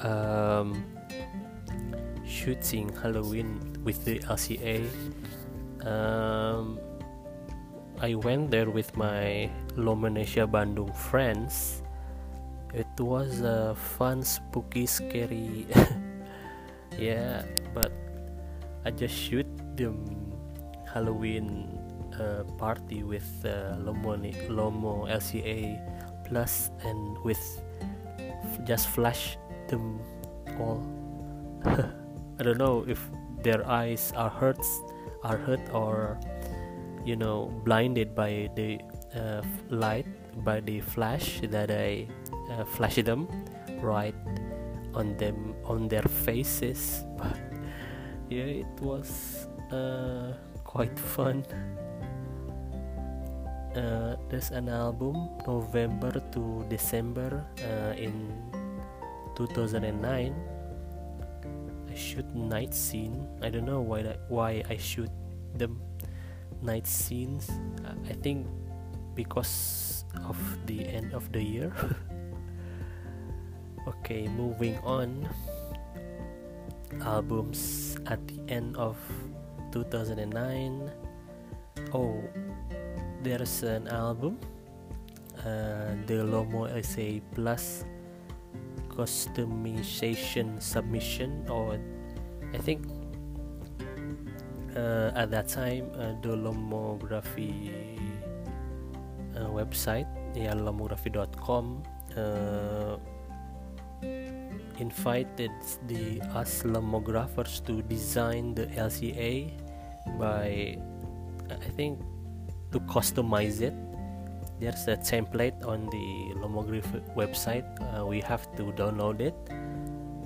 Um, 0.00 0.84
shooting 2.26 2.90
Halloween 2.94 3.58
with 3.84 4.04
the 4.04 4.18
LCA 4.20 4.86
um, 5.86 6.78
I 8.00 8.14
went 8.14 8.50
there 8.50 8.70
with 8.70 8.96
my 8.96 9.50
Lomonesia 9.74 10.46
Bandung 10.46 10.94
friends. 10.94 11.82
It 12.74 12.88
was 12.98 13.40
a 13.40 13.74
fun 13.74 14.22
spooky 14.22 14.84
scary 14.84 15.64
yeah 16.98 17.40
but 17.72 17.92
I 18.84 18.90
just 18.90 19.14
shoot 19.14 19.46
the 19.76 19.94
Halloween 20.84 21.78
uh, 22.18 22.44
party 22.58 23.02
with 23.02 23.26
uh, 23.44 23.78
Lomo 23.80 24.20
Lomo 24.52 25.08
LCA 25.08 25.80
plus 26.28 26.70
and 26.84 27.16
with 27.24 27.40
just 28.64 28.88
flash 28.88 29.38
them 29.68 30.00
all. 30.60 30.82
I 31.64 32.42
don't 32.42 32.58
know 32.58 32.84
if 32.86 33.00
their 33.42 33.66
eyes 33.66 34.12
are 34.16 34.30
hurt 34.30 34.60
are 35.24 35.36
hurt 35.36 35.62
or 35.72 36.18
you 37.04 37.16
know 37.16 37.50
blinded 37.64 38.14
by 38.14 38.50
the 38.54 38.78
uh, 39.14 39.42
light 39.70 40.06
by 40.44 40.60
the 40.60 40.80
flash 40.80 41.40
that 41.50 41.70
I 41.70 42.06
uh, 42.50 42.64
flash 42.64 42.96
them 42.96 43.28
right 43.80 44.14
on 44.94 45.16
them 45.16 45.54
on 45.64 45.88
their 45.88 46.06
faces. 46.26 47.04
But 47.16 47.38
yeah 48.28 48.64
it 48.64 48.74
was 48.80 49.46
uh, 49.72 50.34
quite 50.64 50.98
fun. 50.98 51.44
Uh, 53.76 54.16
there's 54.28 54.50
an 54.50 54.68
album 54.68 55.14
November 55.46 56.18
to 56.32 56.64
December 56.68 57.46
uh, 57.62 57.94
in 57.94 58.34
2009 59.36 60.02
I 60.02 60.57
shoot 61.98 62.24
night 62.34 62.72
scene. 62.72 63.26
I 63.42 63.50
don't 63.50 63.66
know 63.66 63.82
why 63.82 64.02
that, 64.02 64.22
why 64.30 64.62
I 64.70 64.78
shoot 64.78 65.10
the 65.58 65.68
night 66.62 66.86
scenes. 66.86 67.50
I 68.08 68.14
think 68.14 68.46
because 69.14 70.04
of 70.22 70.38
the 70.66 70.86
end 70.86 71.12
of 71.12 71.30
the 71.32 71.42
year. 71.42 71.72
Okay 73.88 74.28
moving 74.28 74.76
on. 74.84 75.24
Albums 77.00 77.96
at 78.04 78.20
the 78.28 78.36
end 78.52 78.76
of 78.76 79.00
2009 79.72 80.90
oh 81.92 82.20
there's 83.22 83.62
an 83.62 83.88
album 83.88 84.38
uh, 85.40 85.94
the 86.06 86.24
Lomo 86.24 86.66
LCA 86.68 87.22
Plus 87.34 87.84
customization 88.98 90.60
submission 90.60 91.46
or 91.48 91.78
I 92.52 92.58
think 92.58 92.82
uh, 94.74 95.14
at 95.14 95.30
that 95.30 95.46
time 95.46 95.86
uh, 95.94 96.18
the 96.18 96.34
Lomography 96.34 97.70
uh, 99.38 99.46
website 99.54 100.10
yeah 100.34 100.54
lomography.com 100.54 101.82
uh, 102.18 102.96
invited 104.78 105.54
the 105.86 106.20
us 106.34 106.62
lomographers 106.62 107.64
to 107.66 107.82
design 107.82 108.54
the 108.54 108.66
LCA 108.74 109.50
by 110.18 110.78
I 111.50 111.70
think 111.78 112.02
to 112.72 112.80
customize 112.80 113.62
it 113.62 113.74
there's 114.60 114.88
a 114.88 114.96
template 114.96 115.64
on 115.66 115.86
the 115.86 116.34
lomography 116.42 117.02
website. 117.14 117.66
Uh, 117.78 118.06
we 118.06 118.20
have 118.20 118.44
to 118.56 118.74
download 118.74 119.20
it. 119.20 119.34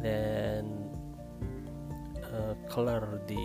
Then 0.00 0.88
uh, 2.32 2.54
color 2.68 3.20
the 3.28 3.44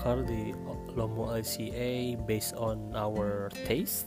color 0.00 0.22
the 0.22 0.54
Lomo 0.96 1.28
LCA 1.36 2.16
based 2.26 2.54
on 2.54 2.94
our 2.96 3.50
taste. 3.66 4.06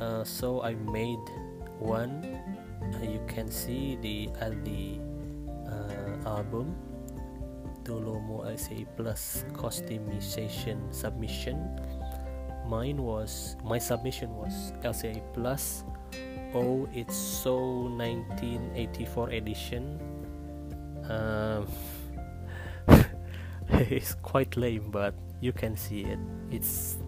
Uh, 0.00 0.24
so 0.24 0.62
I 0.62 0.74
made 0.74 1.22
one. 1.78 2.24
Uh, 2.82 3.04
you 3.04 3.20
can 3.28 3.50
see 3.50 3.96
the 4.02 4.28
at 4.40 4.64
the 4.64 4.98
uh, 5.68 6.28
album. 6.28 6.74
To 7.84 7.92
Lomo 7.92 8.44
LCA 8.44 8.86
Plus 8.96 9.44
customization 9.56 10.92
submission. 10.92 11.56
Mine 12.70 13.02
was 13.02 13.58
my 13.66 13.82
submission 13.82 14.30
was 14.38 14.70
LCA 14.86 15.18
Plus. 15.34 15.82
Oh, 16.54 16.86
it's 16.94 17.18
so 17.18 17.90
1984 17.98 19.34
edition. 19.34 19.98
Um, 21.10 21.66
it's 23.90 24.14
quite 24.22 24.54
lame, 24.54 24.94
but 24.94 25.18
you 25.42 25.50
can 25.50 25.74
see 25.74 26.06
it. 26.06 26.22
It's 26.54 27.02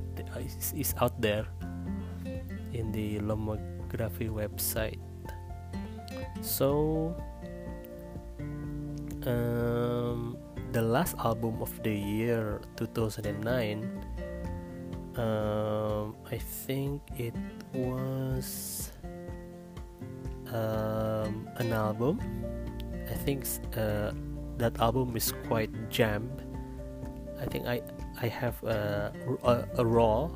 it's, 0.75 0.95
out 0.99 1.15
there 1.23 1.47
in 2.75 2.91
the 2.91 3.23
Lomography 3.23 4.27
website. 4.27 4.99
So 6.43 7.15
um, 9.31 10.37
the 10.73 10.83
last 10.83 11.15
album 11.23 11.63
of 11.63 11.71
the 11.87 11.95
year 11.95 12.61
2009 12.77 14.11
um, 15.19 16.17
I 16.31 16.39
think 16.39 17.03
it 17.19 17.35
was 17.75 18.93
um, 20.49 21.49
an 21.57 21.73
album. 21.73 22.21
I 23.11 23.15
think 23.15 23.47
uh, 23.77 24.13
that 24.59 24.79
album 24.81 25.17
is 25.17 25.33
quite 25.49 25.71
jammed. 25.91 26.43
I 27.41 27.47
think 27.47 27.67
I 27.67 27.83
I 28.21 28.29
have 28.29 28.63
a, 28.63 29.13
a, 29.43 29.67
a 29.79 29.85
raw 29.85 30.31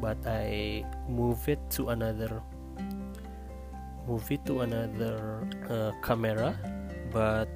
but 0.00 0.18
I 0.26 0.84
move 1.08 1.48
it 1.48 1.58
to 1.74 1.90
another 1.90 2.42
move 4.06 4.24
it 4.30 4.44
to 4.46 4.62
another 4.62 5.44
uh, 5.68 5.92
camera. 6.00 6.56
But 7.12 7.48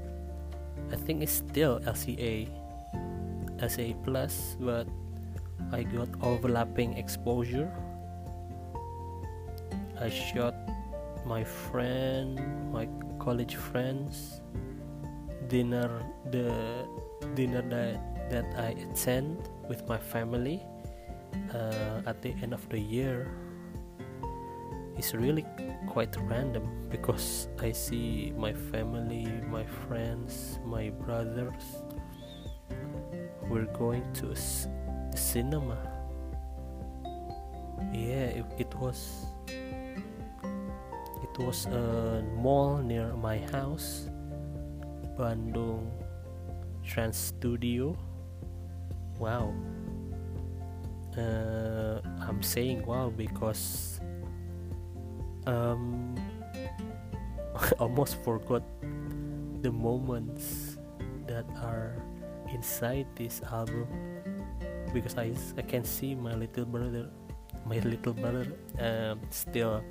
I 0.90 0.96
think 0.96 1.22
it's 1.22 1.32
still 1.32 1.80
LCA 1.80 2.48
LCA 3.62 3.94
plus 4.04 4.56
but 4.60 4.86
I 5.70 5.82
got 5.84 6.08
overlapping 6.22 6.96
exposure 6.98 7.70
I 10.00 10.10
shot 10.10 10.54
my 11.24 11.44
friend 11.44 12.40
my 12.72 12.88
college 13.18 13.54
friends 13.54 14.42
dinner 15.48 16.02
the 16.30 16.50
dinner 17.34 17.62
that 17.62 18.00
that 18.30 18.46
I 18.58 18.74
attend 18.90 19.48
with 19.68 19.86
my 19.86 19.98
family 19.98 20.64
uh, 21.54 22.02
at 22.06 22.22
the 22.22 22.34
end 22.42 22.52
of 22.52 22.66
the 22.68 22.80
year 22.80 23.30
is 24.98 25.14
really 25.14 25.44
quite 25.86 26.16
random 26.28 26.88
because 26.90 27.48
I 27.60 27.72
see 27.72 28.32
my 28.36 28.52
family, 28.52 29.26
my 29.48 29.64
friends, 29.64 30.58
my 30.64 30.90
brothers. 30.90 31.82
We're 33.48 33.68
going 33.76 34.04
to 34.14 34.34
cinema. 35.16 35.76
Yeah, 37.92 38.40
it, 38.40 38.46
it 38.58 38.74
was. 38.76 39.26
It 41.22 41.38
was 41.38 41.66
a 41.66 42.22
mall 42.36 42.78
near 42.78 43.16
my 43.16 43.38
house, 43.50 44.08
Bandung 45.16 45.88
Trans 46.84 47.16
Studio. 47.16 47.96
Wow. 49.18 49.54
Uh, 51.16 52.00
I'm 52.24 52.42
saying 52.42 52.86
wow 52.86 53.12
because 53.12 54.00
um, 55.46 56.16
I 57.54 57.70
almost 57.78 58.22
forgot 58.24 58.62
the 59.60 59.70
moments 59.70 60.78
that 61.26 61.44
are 61.60 61.96
inside 62.52 63.06
this 63.16 63.40
album 63.52 63.86
because 64.92 65.16
I, 65.16 65.32
I 65.56 65.62
can 65.62 65.84
see 65.84 66.14
my 66.14 66.34
little 66.34 66.64
brother 66.64 67.10
my 67.66 67.78
little 67.80 68.12
brother 68.12 68.46
um, 68.80 69.20
still 69.30 69.82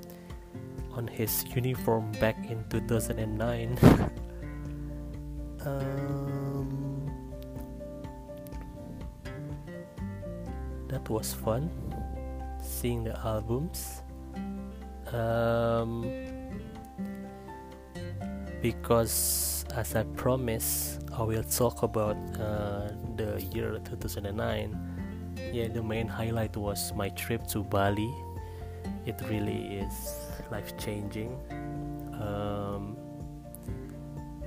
on 0.92 1.06
his 1.06 1.44
uniform 1.54 2.12
back 2.20 2.36
in 2.50 2.64
2009 2.68 3.78
um, 5.64 7.10
that 10.88 11.08
was 11.08 11.32
fun 11.32 11.70
seeing 12.62 13.04
the 13.04 13.18
albums. 13.20 14.02
Um, 15.12 16.06
because 18.62 19.64
as 19.74 19.96
I 19.96 20.04
promised 20.16 21.00
I 21.12 21.22
will 21.22 21.42
talk 21.42 21.82
about 21.82 22.16
uh, 22.40 22.88
the 23.16 23.42
year 23.52 23.78
2009 23.84 24.91
yeah 25.52 25.68
the 25.68 25.82
main 25.82 26.08
highlight 26.08 26.56
was 26.56 26.92
my 26.94 27.10
trip 27.10 27.46
to 27.48 27.62
Bali. 27.62 28.12
It 29.06 29.20
really 29.28 29.78
is 29.78 30.16
life 30.50 30.76
changing 30.78 31.38
um, 32.20 32.96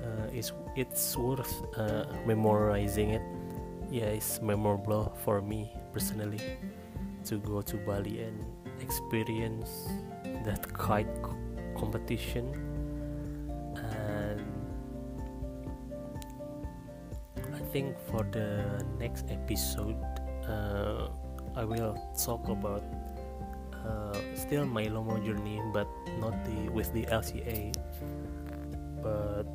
uh, 0.02 0.28
it's, 0.34 0.52
it's 0.76 1.18
worth 1.18 1.64
uh, 1.78 2.06
memorizing 2.26 3.12
it. 3.12 3.22
Yeah 3.92 4.06
it's 4.06 4.42
memorable 4.42 5.16
for 5.24 5.42
me 5.42 5.72
personally 5.94 6.42
to 7.26 7.38
go 7.38 7.62
to 7.62 7.78
Bali 7.78 8.22
and 8.22 8.46
experience 8.82 9.88
that 10.44 10.72
kite 10.74 11.08
competition. 11.78 12.46
And 13.76 14.42
I 17.54 17.60
think 17.72 17.96
for 18.10 18.24
the 18.32 18.84
next 19.00 19.30
episode 19.30 20.15
uh, 20.48 21.08
I 21.56 21.64
will 21.64 21.96
talk 22.18 22.48
about 22.50 22.84
uh, 23.86 24.18
still 24.34 24.66
my 24.66 24.86
Lomo 24.86 25.24
journey 25.24 25.62
but 25.74 25.88
not 26.20 26.34
the 26.46 26.70
with 26.70 26.92
the 26.94 27.06
LCA 27.06 27.74
but 29.02 29.46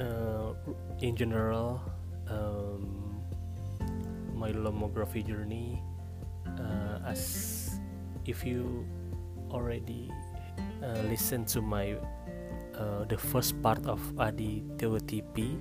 uh, 0.00 0.54
in 1.00 1.14
general 1.14 1.80
um, 2.28 3.20
my 4.34 4.50
lomography 4.52 5.26
journey 5.26 5.82
uh, 6.58 6.98
as 7.04 7.78
if 8.24 8.44
you 8.44 8.86
already 9.50 10.10
uh, 10.82 11.02
listened 11.04 11.46
to 11.48 11.60
my 11.60 11.94
uh, 12.74 13.04
the 13.04 13.18
first 13.18 13.60
part 13.60 13.84
of 13.86 14.00
Adi 14.18 14.64
TOTP 14.76 15.60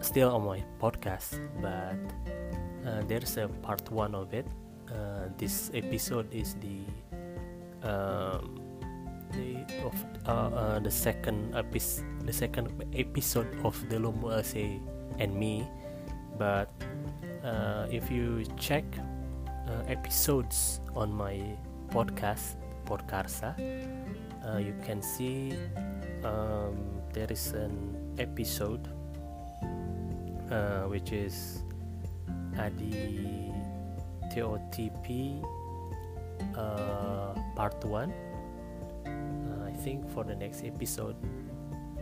still 0.00 0.30
on 0.36 0.44
my 0.44 0.62
podcast 0.78 1.40
but 1.58 1.96
uh, 2.86 3.02
there's 3.08 3.36
a 3.36 3.48
part 3.62 3.90
one 3.90 4.14
of 4.14 4.32
it. 4.34 4.46
Uh, 4.88 5.28
this 5.38 5.70
episode 5.74 6.28
is 6.32 6.56
the 6.60 6.84
um, 7.88 8.60
the 9.32 9.64
of 9.84 9.96
uh, 10.26 10.30
uh, 10.30 10.78
the 10.78 10.90
second 10.90 11.54
episode 11.56 12.04
the 12.24 12.32
second 12.32 12.68
episode 12.94 13.48
of 13.64 13.76
the 13.88 13.96
Lomo 13.96 14.32
LC 14.32 14.80
and 15.18 15.34
me. 15.34 15.66
But 16.38 16.70
uh, 17.44 17.86
if 17.90 18.10
you 18.10 18.44
check 18.56 18.84
uh, 19.68 19.84
episodes 19.88 20.80
on 20.94 21.12
my 21.12 21.40
podcast 21.88 22.56
Podkarsa 22.84 23.54
uh, 24.44 24.58
you 24.58 24.74
can 24.84 25.00
see 25.00 25.52
um, 26.24 26.76
there 27.12 27.30
is 27.30 27.52
an 27.52 27.96
episode 28.18 28.88
which 30.88 31.12
is 31.12 31.63
Adi 32.58 33.52
TOTP 34.32 35.42
uh, 36.56 37.34
part 37.56 37.84
1 37.84 38.12
uh, 38.12 39.66
I 39.66 39.72
think 39.84 40.08
for 40.10 40.24
the 40.24 40.34
next 40.34 40.64
episode 40.64 41.16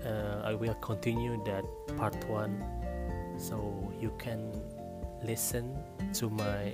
uh, 0.05 0.43
I 0.45 0.55
will 0.55 0.75
continue 0.75 1.43
that 1.45 1.65
part 1.97 2.17
1 2.29 3.39
so 3.39 3.93
you 4.01 4.13
can 4.19 4.53
listen 5.25 5.77
to 6.15 6.29
my 6.31 6.73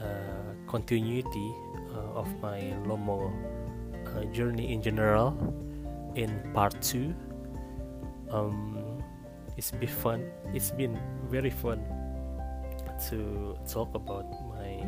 uh, 0.00 0.54
continuity 0.66 1.54
uh, 1.92 2.20
of 2.20 2.28
my 2.40 2.60
Lomo 2.86 3.32
uh, 4.06 4.24
journey 4.32 4.72
in 4.72 4.82
general 4.82 5.34
in 6.14 6.30
part 6.54 6.80
2 6.82 7.14
um, 8.30 8.78
it's 9.58 9.72
been 9.72 9.88
fun. 9.88 10.30
It's 10.54 10.70
been 10.70 10.98
very 11.28 11.50
fun 11.50 11.82
to 13.08 13.56
talk 13.66 13.94
about 13.94 14.26
my 14.50 14.82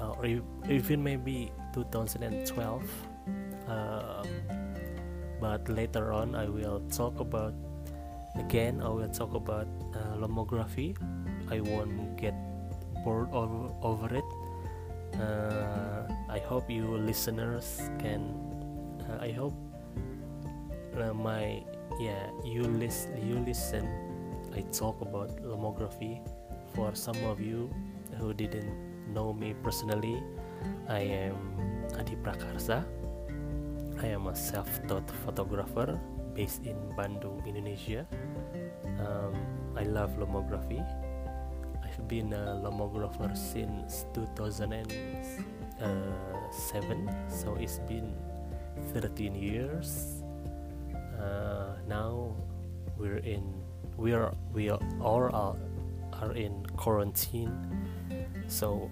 uh, 0.00 0.10
or 0.18 0.26
even 0.68 1.02
maybe 1.02 1.52
2012 1.72 2.82
um, 3.68 4.26
but 5.40 5.68
later 5.68 6.12
on 6.12 6.34
i 6.34 6.48
will 6.48 6.82
talk 6.90 7.20
about 7.20 7.54
again 8.36 8.82
i 8.82 8.88
will 8.88 9.08
talk 9.08 9.34
about 9.34 9.68
uh, 9.94 10.16
lomography 10.16 10.96
I 11.54 11.62
won't 11.62 12.18
get 12.18 12.34
bored 13.06 13.30
over, 13.30 13.70
over 13.78 14.10
it. 14.10 14.26
Uh, 15.14 16.02
I 16.26 16.42
hope 16.42 16.66
you 16.66 16.98
listeners 16.98 17.78
can. 18.02 18.34
Uh, 19.06 19.22
I 19.22 19.30
hope 19.30 19.54
uh, 20.98 21.14
my 21.14 21.62
yeah 22.02 22.26
you 22.42 22.66
listen 22.66 23.14
you 23.22 23.38
listen. 23.46 23.86
I 24.50 24.66
talk 24.74 24.98
about 24.98 25.30
lomography. 25.46 26.18
For 26.74 26.90
some 26.98 27.22
of 27.30 27.38
you 27.38 27.70
who 28.18 28.34
didn't 28.34 28.74
know 29.14 29.30
me 29.30 29.54
personally, 29.62 30.18
I 30.90 31.30
am 31.30 31.38
Adi 31.94 32.18
Prakarsa. 32.18 32.82
I 34.02 34.10
am 34.10 34.26
a 34.26 34.34
self-taught 34.34 35.06
photographer 35.22 36.02
based 36.34 36.66
in 36.66 36.74
Bandung, 36.98 37.46
Indonesia. 37.46 38.10
Um, 38.98 39.38
I 39.78 39.86
love 39.86 40.18
lomography 40.18 40.82
been 42.08 42.32
a 42.32 42.58
lomographer 42.62 43.36
since 43.36 44.06
2007 44.14 47.10
so 47.28 47.54
it's 47.56 47.80
been 47.80 48.14
13 48.92 49.34
years. 49.34 50.22
Uh, 51.18 51.76
now 51.88 52.34
we're 52.98 53.18
in 53.18 53.42
we 53.96 54.12
are 54.12 54.34
we 54.52 54.68
are 54.68 54.80
all 55.00 55.30
are, 55.32 55.56
are 56.20 56.32
in 56.34 56.66
quarantine. 56.76 57.54
So 58.48 58.90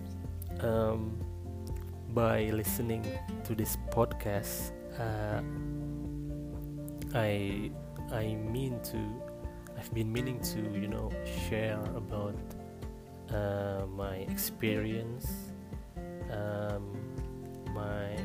um, 0.60 1.18
by 2.10 2.50
listening 2.50 3.06
to 3.44 3.54
this 3.54 3.76
podcast 3.90 4.72
uh, 4.98 5.42
I 7.14 7.70
I 8.12 8.34
mean 8.34 8.80
to 8.84 8.98
I've 9.76 9.92
been 9.92 10.12
meaning 10.12 10.40
to 10.54 10.60
you 10.78 10.88
know 10.88 11.10
share 11.48 11.80
about 11.96 12.36
uh, 13.32 13.86
my 13.86 14.16
experience 14.28 15.52
um, 16.30 16.96
my 17.74 18.16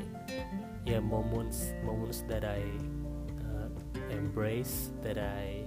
yeah 0.86 1.00
moments 1.00 1.74
moments 1.84 2.24
that 2.28 2.44
I 2.44 2.64
uh, 3.44 3.70
embrace 4.12 4.92
that 5.02 5.18
I 5.18 5.64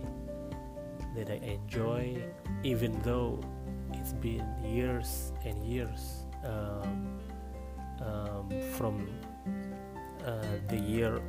that 1.16 1.30
I 1.30 1.40
enjoy 1.44 2.22
even 2.62 3.00
though 3.02 3.40
it's 3.92 4.12
been 4.12 4.46
years 4.64 5.32
and 5.44 5.64
years 5.64 6.24
um, 6.44 7.18
um, 8.00 8.48
from 8.76 9.08
uh, 10.24 10.42
the 10.68 10.76
year 10.76 11.20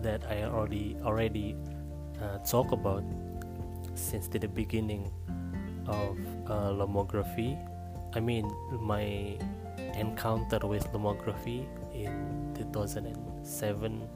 that 0.00 0.22
I 0.30 0.44
already 0.44 0.96
already 1.02 1.56
uh, 2.22 2.38
talk 2.38 2.72
about 2.72 3.04
since 3.94 4.28
the 4.28 4.46
beginning 4.46 5.10
of 5.86 6.16
uh, 6.48 6.72
lomography. 6.72 7.56
I 8.14 8.20
mean 8.20 8.50
my 8.80 9.38
encounter 9.94 10.58
with 10.66 10.86
lomography 10.92 11.66
in 11.92 12.54
2007 12.54 14.08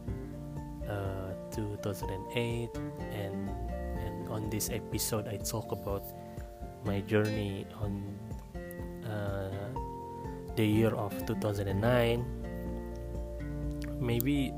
uh, 0.89 1.33
2008 1.51 2.71
and 3.13 3.51
and 3.99 4.29
on 4.29 4.49
this 4.51 4.71
episode 4.71 5.27
i 5.29 5.37
talk 5.37 5.73
about 5.73 6.03
my 6.85 7.01
journey 7.03 7.67
on 7.81 8.19
uh, 9.07 9.51
the 10.57 10.67
year 10.67 10.95
of 10.95 11.13
2009 11.27 12.25
maybe 14.01 14.53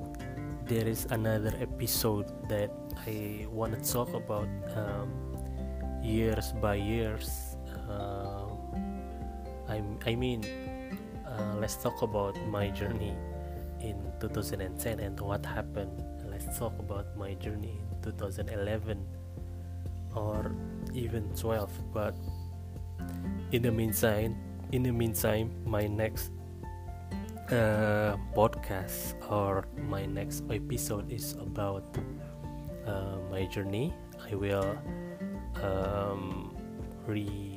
there 0.66 0.86
is 0.88 1.06
another 1.10 1.52
episode 1.60 2.32
that 2.48 2.70
i 3.06 3.46
want 3.50 3.72
to 3.76 3.80
talk 3.92 4.12
about 4.14 4.48
um, 4.76 5.12
years 6.02 6.52
by 6.60 6.74
years 6.74 7.43
uh, 7.88 8.48
I, 9.68 9.82
I 10.06 10.14
mean 10.14 10.44
uh, 11.26 11.54
let's 11.58 11.76
talk 11.76 12.02
about 12.02 12.36
my 12.48 12.68
journey 12.70 13.16
in 13.80 13.96
2010 14.20 15.00
and 15.00 15.20
what 15.20 15.44
happened. 15.44 16.02
Let's 16.30 16.58
talk 16.58 16.78
about 16.78 17.16
my 17.16 17.34
journey 17.34 17.80
in 17.90 18.02
2011 18.02 19.04
or 20.14 20.54
even 20.94 21.28
12 21.34 21.70
but 21.92 22.14
in 23.52 23.62
the 23.62 23.70
meantime 23.70 24.36
in 24.72 24.82
the 24.82 24.92
meantime 24.92 25.50
my 25.66 25.86
next 25.86 26.30
uh, 27.50 28.16
podcast 28.34 29.14
or 29.30 29.66
my 29.88 30.06
next 30.06 30.44
episode 30.50 31.10
is 31.12 31.34
about 31.34 31.84
uh, 32.86 33.16
my 33.30 33.44
journey. 33.46 33.92
I 34.30 34.34
will 34.34 34.78
um, 35.62 36.56
re 37.06 37.53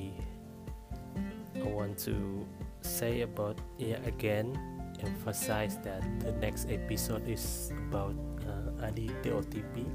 I 1.62 1.68
want 1.68 1.98
to 2.06 2.46
say 2.82 3.22
about 3.22 3.58
yeah 3.78 3.98
again 4.06 4.58
emphasize 5.04 5.78
that 5.84 6.02
the 6.20 6.32
next 6.34 6.70
episode 6.70 7.28
is 7.28 7.72
about 7.90 8.16
uh, 8.48 8.86
Adi 8.86 9.10
TOTP 9.22 9.86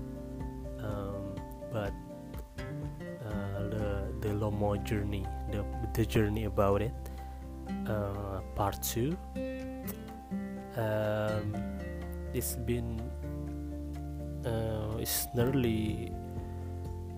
um, 0.78 1.34
but 1.72 1.92
uh, 2.58 3.58
the 3.70 4.12
the 4.20 4.28
Lomo 4.28 4.82
journey 4.84 5.26
the 5.50 5.64
the 5.94 6.06
journey 6.06 6.44
about 6.44 6.82
it 6.82 6.94
uh, 7.86 8.40
part 8.54 8.82
two. 8.82 9.16
Um, 10.76 11.52
it's 12.32 12.56
been 12.56 13.00
uh, 14.46 14.96
it's 14.98 15.26
nearly 15.34 16.12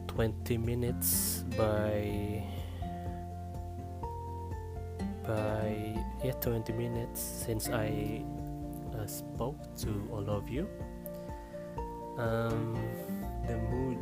20 0.09 0.59
minutes 0.59 1.45
by 1.57 2.43
yeah 6.25 6.33
20 6.41 6.73
minutes 6.73 7.21
since 7.21 7.69
I 7.69 8.25
uh, 8.97 9.07
spoke 9.07 9.61
to 9.85 10.09
all 10.11 10.31
of 10.31 10.49
you. 10.49 10.67
Um, 12.17 12.81
the 13.47 13.59
mood 13.69 13.99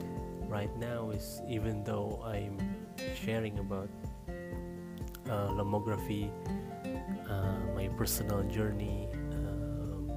right 0.47 0.71
now 0.79 1.11
is 1.11 1.43
even 1.49 1.83
though 1.83 2.23
I'm 2.25 2.59
sharing 3.19 3.59
about 3.59 3.89
uh, 5.29 5.49
lomography 5.51 6.31
uh, 7.29 7.59
my 7.75 7.89
personal 7.97 8.43
journey 8.45 9.09
um, 9.33 10.11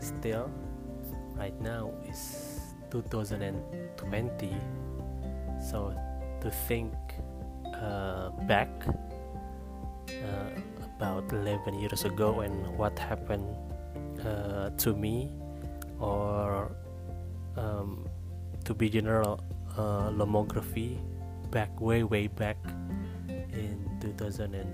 still 0.00 0.50
right 1.36 1.58
now 1.62 1.92
is 2.08 2.74
2020 2.90 4.56
so 5.70 5.94
to 6.40 6.50
think 6.66 6.92
uh, 7.80 8.30
back 8.44 8.68
uh, 8.88 8.92
about 10.96 11.30
11 11.32 11.78
years 11.78 12.04
ago 12.04 12.40
and 12.40 12.66
what 12.76 12.98
happened 12.98 13.44
uh, 14.24 14.70
to 14.76 14.94
me 14.94 15.30
or 16.00 16.72
um, 17.56 18.08
to 18.64 18.74
be 18.74 18.88
general 18.88 19.40
uh, 19.76 20.08
lomography 20.10 20.98
back 21.50 21.70
way 21.80 22.02
way 22.02 22.26
back 22.26 22.56
in 23.28 23.76
2009 24.00 24.64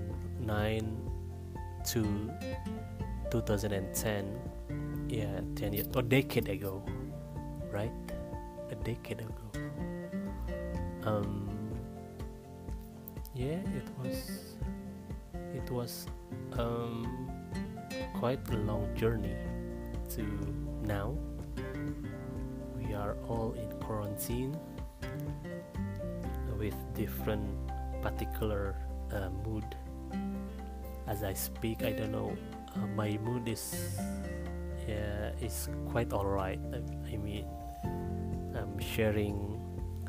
to 1.85 2.31
2010 3.31 4.39
yeah 5.09 5.39
10 5.55 5.73
years 5.73 5.87
or 5.93 6.01
decade 6.01 6.47
ago 6.47 6.81
right? 7.73 7.91
A 8.69 8.75
decade 8.75 9.21
ago. 9.21 9.47
Um, 11.03 11.49
yeah 13.33 13.59
it 13.75 13.87
was 13.97 14.52
it 15.53 15.69
was 15.71 16.07
um, 16.57 17.29
quite 18.15 18.41
a 18.49 18.57
long 18.57 18.89
journey 18.95 19.35
to 20.09 20.25
now. 20.83 21.15
We 22.75 22.93
are 22.93 23.15
all 23.27 23.53
in 23.53 23.69
quarantine 23.79 24.57
with 26.57 26.75
different 26.93 27.49
particular 28.01 28.75
uh, 29.11 29.29
mood. 29.45 29.65
As 31.05 31.21
i 31.23 31.33
speak 31.33 31.83
i 31.83 31.91
don't 31.91 32.11
know 32.11 32.31
uh, 32.75 32.87
my 32.95 33.19
mood 33.23 33.47
is 33.49 33.99
yeah 34.87 35.31
is 35.41 35.67
quite 35.91 36.13
alright. 36.13 36.59
I, 36.71 36.79
I 37.11 37.17
mean 37.17 37.45
i'm 38.55 38.79
sharing 38.79 39.59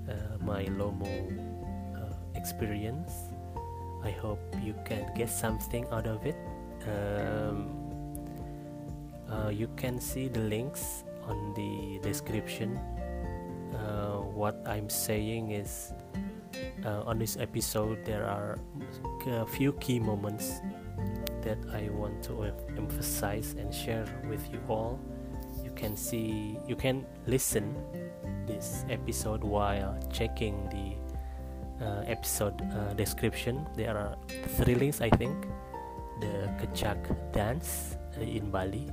uh, 0.08 0.38
my 0.44 0.64
Lomo 0.66 1.10
uh, 1.98 2.14
experience. 2.36 3.33
I 4.04 4.10
hope 4.10 4.38
you 4.62 4.74
can 4.84 5.08
get 5.16 5.30
something 5.30 5.86
out 5.90 6.06
of 6.06 6.26
it. 6.26 6.36
Um, 6.84 7.72
uh, 9.30 9.48
you 9.48 9.68
can 9.76 9.98
see 9.98 10.28
the 10.28 10.40
links 10.40 11.04
on 11.26 11.54
the 11.54 11.98
description. 12.06 12.76
Uh, 13.72 14.20
what 14.20 14.60
I'm 14.68 14.90
saying 14.90 15.52
is 15.52 15.92
uh, 16.84 17.02
on 17.06 17.18
this 17.18 17.36
episode, 17.36 18.04
there 18.04 18.26
are 18.26 18.58
a 19.26 19.46
few 19.46 19.72
key 19.80 19.98
moments 19.98 20.60
that 21.42 21.58
I 21.72 21.88
want 21.88 22.22
to 22.24 22.52
emphasize 22.76 23.54
and 23.58 23.72
share 23.74 24.04
with 24.28 24.44
you 24.52 24.60
all. 24.68 25.00
You 25.64 25.70
can 25.72 25.96
see, 25.96 26.58
you 26.68 26.76
can 26.76 27.06
listen 27.26 27.74
this 28.46 28.84
episode 28.90 29.42
while 29.42 29.96
checking 30.12 30.68
the 30.68 31.03
uh, 31.80 32.02
episode 32.06 32.60
uh, 32.72 32.94
description. 32.94 33.66
There 33.76 33.96
are 33.96 34.16
three 34.56 34.74
links, 34.74 35.00
I 35.00 35.10
think. 35.10 35.46
The 36.20 36.48
Kecak 36.60 37.32
dance 37.32 37.96
in 38.20 38.50
Bali. 38.50 38.90